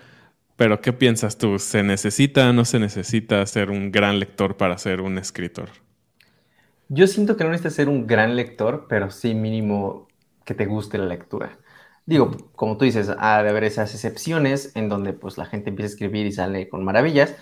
Pero 0.55 0.79
¿qué 0.79 0.93
piensas 0.93 1.37
tú? 1.37 1.59
¿Se 1.59 1.83
necesita 1.83 2.49
o 2.49 2.53
no 2.53 2.63
se 2.63 2.79
necesita 2.79 3.45
ser 3.45 3.71
un 3.71 3.91
gran 3.91 4.19
lector 4.19 4.55
para 4.55 4.77
ser 4.77 5.01
un 5.01 5.17
escritor? 5.17 5.67
Yo 6.87 7.07
siento 7.07 7.35
que 7.35 7.43
no 7.43 7.49
necesitas 7.49 7.73
ser 7.73 7.89
un 7.89 8.07
gran 8.07 8.37
lector, 8.37 8.85
pero 8.87 9.11
sí 9.11 9.35
mínimo 9.35 10.07
que 10.45 10.53
te 10.53 10.65
guste 10.65 10.97
la 10.97 11.07
lectura. 11.07 11.59
Digo, 12.07 12.31
como 12.55 12.77
tú 12.77 12.85
dices, 12.85 13.11
ha 13.19 13.43
de 13.43 13.49
haber 13.49 13.65
esas 13.65 13.93
excepciones 13.93 14.71
en 14.75 14.87
donde 14.87 15.11
pues 15.11 15.37
la 15.37 15.45
gente 15.45 15.69
empieza 15.69 15.91
a 15.91 15.93
escribir 15.93 16.25
y 16.25 16.31
sale 16.31 16.69
con 16.69 16.85
maravillas, 16.85 17.35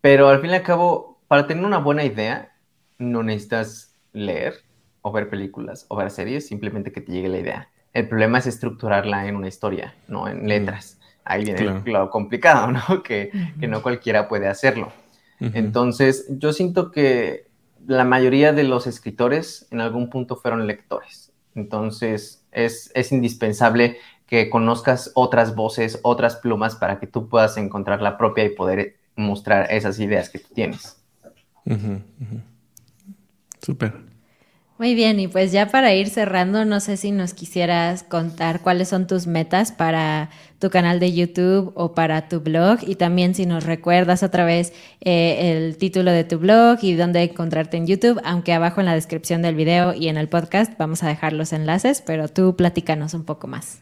pero 0.00 0.28
al 0.28 0.40
fin 0.40 0.50
y 0.50 0.54
al 0.54 0.64
cabo, 0.64 1.20
para 1.28 1.46
tener 1.46 1.64
una 1.64 1.78
buena 1.78 2.04
idea, 2.04 2.52
no 2.98 3.22
necesitas 3.22 3.94
leer 4.12 4.54
o 5.02 5.12
ver 5.12 5.30
películas 5.30 5.86
o 5.88 5.96
ver 5.96 6.10
series, 6.10 6.48
simplemente 6.48 6.90
que 6.90 7.00
te 7.00 7.12
llegue 7.12 7.28
la 7.28 7.38
idea. 7.38 7.68
El 7.92 8.08
problema 8.08 8.38
es 8.38 8.48
estructurarla 8.48 9.28
en 9.28 9.36
una 9.36 9.46
historia, 9.46 9.94
no 10.08 10.26
en 10.26 10.48
letras. 10.48 10.98
Ahí 11.24 11.44
viene 11.44 11.82
lo 11.86 12.10
complicado, 12.10 12.72
¿no? 12.72 13.02
Que, 13.04 13.30
no 13.68 13.82
cualquiera 13.82 14.28
puede 14.28 14.48
hacerlo. 14.48 14.92
Entonces, 15.38 16.26
yo 16.28 16.52
siento 16.52 16.90
que 16.90 17.46
la 17.86 18.04
mayoría 18.04 18.52
de 18.52 18.64
los 18.64 18.88
escritores 18.88 19.68
en 19.70 19.80
algún 19.80 20.10
punto 20.10 20.34
fueron 20.34 20.66
lectores. 20.66 21.32
Entonces, 21.54 22.37
es, 22.52 23.12
indispensable 23.12 23.98
que 24.26 24.50
conozcas 24.50 25.10
otras 25.14 25.54
voces, 25.54 26.00
otras 26.02 26.36
plumas 26.36 26.76
para 26.76 26.98
que 26.98 27.06
tú 27.06 27.28
puedas 27.28 27.56
encontrar 27.56 28.02
la 28.02 28.18
propia 28.18 28.44
y 28.44 28.50
poder 28.50 28.96
mostrar 29.16 29.72
esas 29.72 29.98
ideas 29.98 30.28
que 30.28 30.38
tú 30.38 30.48
tienes. 30.54 30.96
Súper. 33.60 34.07
Muy 34.78 34.94
bien, 34.94 35.18
y 35.18 35.26
pues 35.26 35.50
ya 35.50 35.66
para 35.66 35.92
ir 35.92 36.08
cerrando, 36.08 36.64
no 36.64 36.78
sé 36.78 36.96
si 36.96 37.10
nos 37.10 37.34
quisieras 37.34 38.04
contar 38.04 38.60
cuáles 38.60 38.88
son 38.88 39.08
tus 39.08 39.26
metas 39.26 39.72
para 39.72 40.30
tu 40.60 40.70
canal 40.70 41.00
de 41.00 41.12
YouTube 41.12 41.72
o 41.74 41.94
para 41.94 42.28
tu 42.28 42.38
blog 42.38 42.78
y 42.82 42.94
también 42.94 43.34
si 43.34 43.44
nos 43.44 43.64
recuerdas 43.64 44.22
otra 44.22 44.44
vez 44.44 44.72
eh, 45.00 45.56
el 45.56 45.76
título 45.78 46.12
de 46.12 46.22
tu 46.22 46.38
blog 46.38 46.78
y 46.82 46.94
dónde 46.94 47.24
encontrarte 47.24 47.76
en 47.76 47.88
YouTube, 47.88 48.20
aunque 48.24 48.52
abajo 48.52 48.78
en 48.78 48.86
la 48.86 48.94
descripción 48.94 49.42
del 49.42 49.56
video 49.56 49.94
y 49.94 50.06
en 50.06 50.16
el 50.16 50.28
podcast 50.28 50.72
vamos 50.78 51.02
a 51.02 51.08
dejar 51.08 51.32
los 51.32 51.52
enlaces, 51.52 52.00
pero 52.00 52.28
tú 52.28 52.54
platícanos 52.54 53.14
un 53.14 53.24
poco 53.24 53.48
más. 53.48 53.80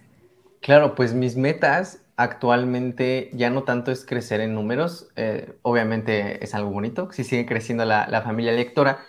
Claro, 0.60 0.94
pues 0.94 1.12
mis 1.12 1.36
metas 1.36 2.00
actualmente 2.16 3.28
ya 3.34 3.50
no 3.50 3.64
tanto 3.64 3.92
es 3.92 4.06
crecer 4.06 4.40
en 4.40 4.54
números, 4.54 5.08
eh, 5.16 5.52
obviamente 5.60 6.42
es 6.42 6.54
algo 6.54 6.70
bonito, 6.70 7.12
si 7.12 7.22
sigue 7.22 7.44
creciendo 7.44 7.84
la, 7.84 8.08
la 8.08 8.22
familia 8.22 8.52
lectora, 8.52 9.00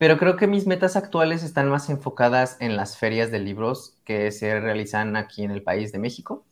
pero 0.00 0.16
creo 0.16 0.36
que 0.36 0.46
mis 0.46 0.66
metas 0.66 0.96
actuales 0.96 1.42
están 1.42 1.68
más 1.68 1.90
enfocadas 1.90 2.56
en 2.60 2.74
las 2.74 2.96
ferias 2.96 3.30
de 3.30 3.38
libros 3.38 3.98
que 4.06 4.32
se 4.32 4.58
realizan 4.58 5.14
aquí 5.14 5.44
en 5.44 5.50
el 5.50 5.62
país 5.62 5.92
de 5.92 5.98
México. 5.98 6.46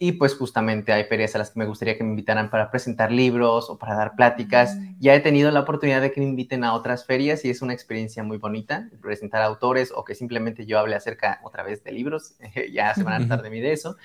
Y 0.00 0.12
pues 0.12 0.34
justamente 0.34 0.92
hay 0.92 1.04
ferias 1.04 1.36
a 1.36 1.38
las 1.38 1.50
que 1.50 1.60
me 1.60 1.66
gustaría 1.66 1.96
que 1.96 2.02
me 2.02 2.10
invitaran 2.10 2.50
para 2.50 2.68
presentar 2.72 3.12
libros 3.12 3.70
o 3.70 3.78
para 3.78 3.94
dar 3.94 4.16
pláticas. 4.16 4.74
Mm. 4.74 4.96
Ya 4.98 5.14
he 5.14 5.20
tenido 5.20 5.52
la 5.52 5.60
oportunidad 5.60 6.00
de 6.00 6.10
que 6.10 6.20
me 6.20 6.26
inviten 6.26 6.64
a 6.64 6.74
otras 6.74 7.06
ferias 7.06 7.44
y 7.44 7.50
es 7.50 7.62
una 7.62 7.74
experiencia 7.74 8.24
muy 8.24 8.38
bonita 8.38 8.88
presentar 9.00 9.42
autores 9.42 9.92
o 9.94 10.02
que 10.02 10.16
simplemente 10.16 10.66
yo 10.66 10.80
hable 10.80 10.96
acerca 10.96 11.38
otra 11.44 11.62
vez 11.62 11.84
de 11.84 11.92
libros. 11.92 12.34
ya 12.72 12.92
se 12.96 13.04
van 13.04 13.14
a 13.14 13.18
tratar 13.18 13.42
de 13.44 13.50
mí 13.50 13.60
de 13.60 13.72
eso. 13.72 13.98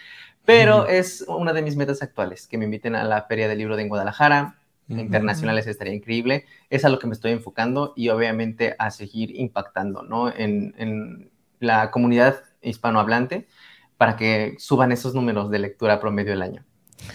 Pero 0.45 0.85
es 0.85 1.25
una 1.27 1.53
de 1.53 1.63
mis 1.63 1.75
metas 1.75 2.03
actuales, 2.03 2.47
que 2.47 2.59
me 2.59 2.65
inviten 2.65 2.93
a 2.95 3.03
la 3.03 3.23
Feria 3.23 3.47
del 3.47 3.57
Libro 3.57 3.77
de 3.77 3.87
Guadalajara, 3.87 4.59
internacionales 4.89 5.67
estaría 5.67 5.93
increíble. 5.93 6.45
Es 6.69 6.85
a 6.85 6.89
lo 6.89 6.99
que 6.99 7.07
me 7.07 7.13
estoy 7.13 7.31
enfocando 7.31 7.93
y 7.95 8.09
obviamente 8.09 8.75
a 8.77 8.91
seguir 8.91 9.35
impactando 9.35 10.03
¿no? 10.03 10.31
en, 10.35 11.29
la 11.59 11.89
comunidad 11.89 12.41
hispanohablante 12.61 13.47
para 13.97 14.17
que 14.17 14.55
suban 14.59 14.91
esos 14.91 15.15
números 15.15 15.49
de 15.49 15.59
lectura 15.59 15.99
promedio 15.99 16.31
del 16.31 16.41
año. 16.41 16.65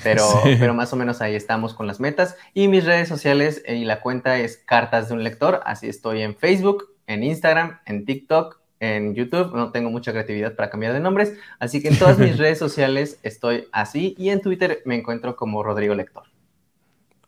Pero, 0.02 0.24
pero 0.58 0.74
más 0.74 0.92
o 0.92 0.96
menos 0.96 1.20
ahí 1.20 1.34
estamos 1.34 1.74
con 1.74 1.86
las 1.86 2.00
metas. 2.00 2.36
Y 2.54 2.68
mis 2.68 2.84
redes 2.84 3.08
sociales 3.08 3.62
y 3.66 3.84
la 3.84 4.00
cuenta 4.00 4.38
es 4.38 4.56
Cartas 4.56 5.08
de 5.08 5.14
un 5.14 5.22
Lector. 5.22 5.60
Así 5.64 5.88
estoy 5.88 6.22
en 6.22 6.36
Facebook, 6.36 6.88
en 7.06 7.22
Instagram, 7.22 7.80
en 7.86 8.06
TikTok, 8.06 8.60
en 8.80 9.14
YouTube. 9.14 9.54
No 9.54 9.70
tengo 9.70 9.90
mucha 9.90 10.10
creatividad 10.10 10.56
para 10.56 10.70
cambiar 10.70 10.94
de 10.94 11.00
nombres. 11.00 11.34
Así 11.58 11.82
que 11.82 11.88
en 11.88 11.98
todas 11.98 12.18
mis 12.18 12.38
redes 12.38 12.58
sociales 12.58 13.20
estoy 13.22 13.68
así. 13.72 14.14
Y 14.18 14.30
en 14.30 14.40
Twitter 14.40 14.80
me 14.86 14.96
encuentro 14.96 15.36
como 15.36 15.62
Rodrigo 15.62 15.94
Lector. 15.94 16.24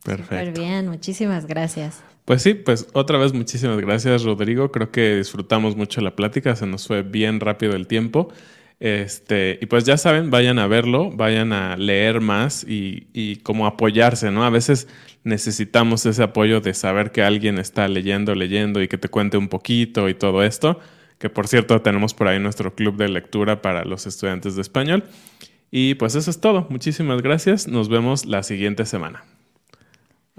Perfecto. 0.05 0.61
Muy 0.61 0.67
bien, 0.67 0.89
muchísimas 0.89 1.47
gracias. 1.47 2.03
Pues 2.25 2.43
sí, 2.43 2.55
pues 2.55 2.87
otra 2.93 3.19
vez 3.19 3.33
muchísimas 3.33 3.79
gracias 3.79 4.23
Rodrigo. 4.23 4.71
Creo 4.71 4.91
que 4.91 5.17
disfrutamos 5.17 5.77
mucho 5.77 6.01
la 6.01 6.15
plática, 6.15 6.55
se 6.55 6.67
nos 6.67 6.87
fue 6.87 7.03
bien 7.03 7.41
rápido 7.41 7.75
el 7.75 7.87
tiempo. 7.87 8.33
Este, 8.79 9.59
y 9.61 9.67
pues 9.67 9.85
ya 9.85 9.97
saben, 9.97 10.31
vayan 10.31 10.59
a 10.59 10.67
verlo, 10.67 11.11
vayan 11.13 11.53
a 11.53 11.77
leer 11.77 12.21
más 12.21 12.65
y, 12.65 13.07
y 13.13 13.37
como 13.37 13.67
apoyarse, 13.67 14.33
¿no? 14.33 14.45
A 14.45 14.51
veces 14.51 14.89
necesitamos 15.23 16.05
ese 16.05 16.23
apoyo 16.23 16.61
de 16.61 16.75
saber 16.75 17.13
que 17.13 17.23
alguien 17.23 17.59
está 17.59 17.87
leyendo, 17.87 18.35
leyendo 18.35 18.83
y 18.83 18.89
que 18.89 18.99
te 18.99 19.09
cuente 19.09 19.37
un 19.37 19.49
poquito 19.49 20.09
y 20.09 20.15
todo 20.15 20.43
esto. 20.43 20.81
Que 21.19 21.31
por 21.31 21.47
cierto, 21.47 21.81
tenemos 21.83 22.15
por 22.15 22.27
ahí 22.27 22.41
nuestro 22.41 22.75
club 22.75 22.97
de 22.97 23.09
lectura 23.09 23.63
para 23.63 23.85
los 23.85 24.07
estudiantes 24.09 24.57
de 24.57 24.63
español. 24.63 25.05
Y 25.71 25.95
pues 25.95 26.17
eso 26.17 26.31
es 26.31 26.41
todo. 26.41 26.67
Muchísimas 26.69 27.23
gracias. 27.23 27.69
Nos 27.69 27.89
vemos 27.89 28.27
la 28.27 28.43
siguiente 28.43 28.85
semana. 28.85 29.23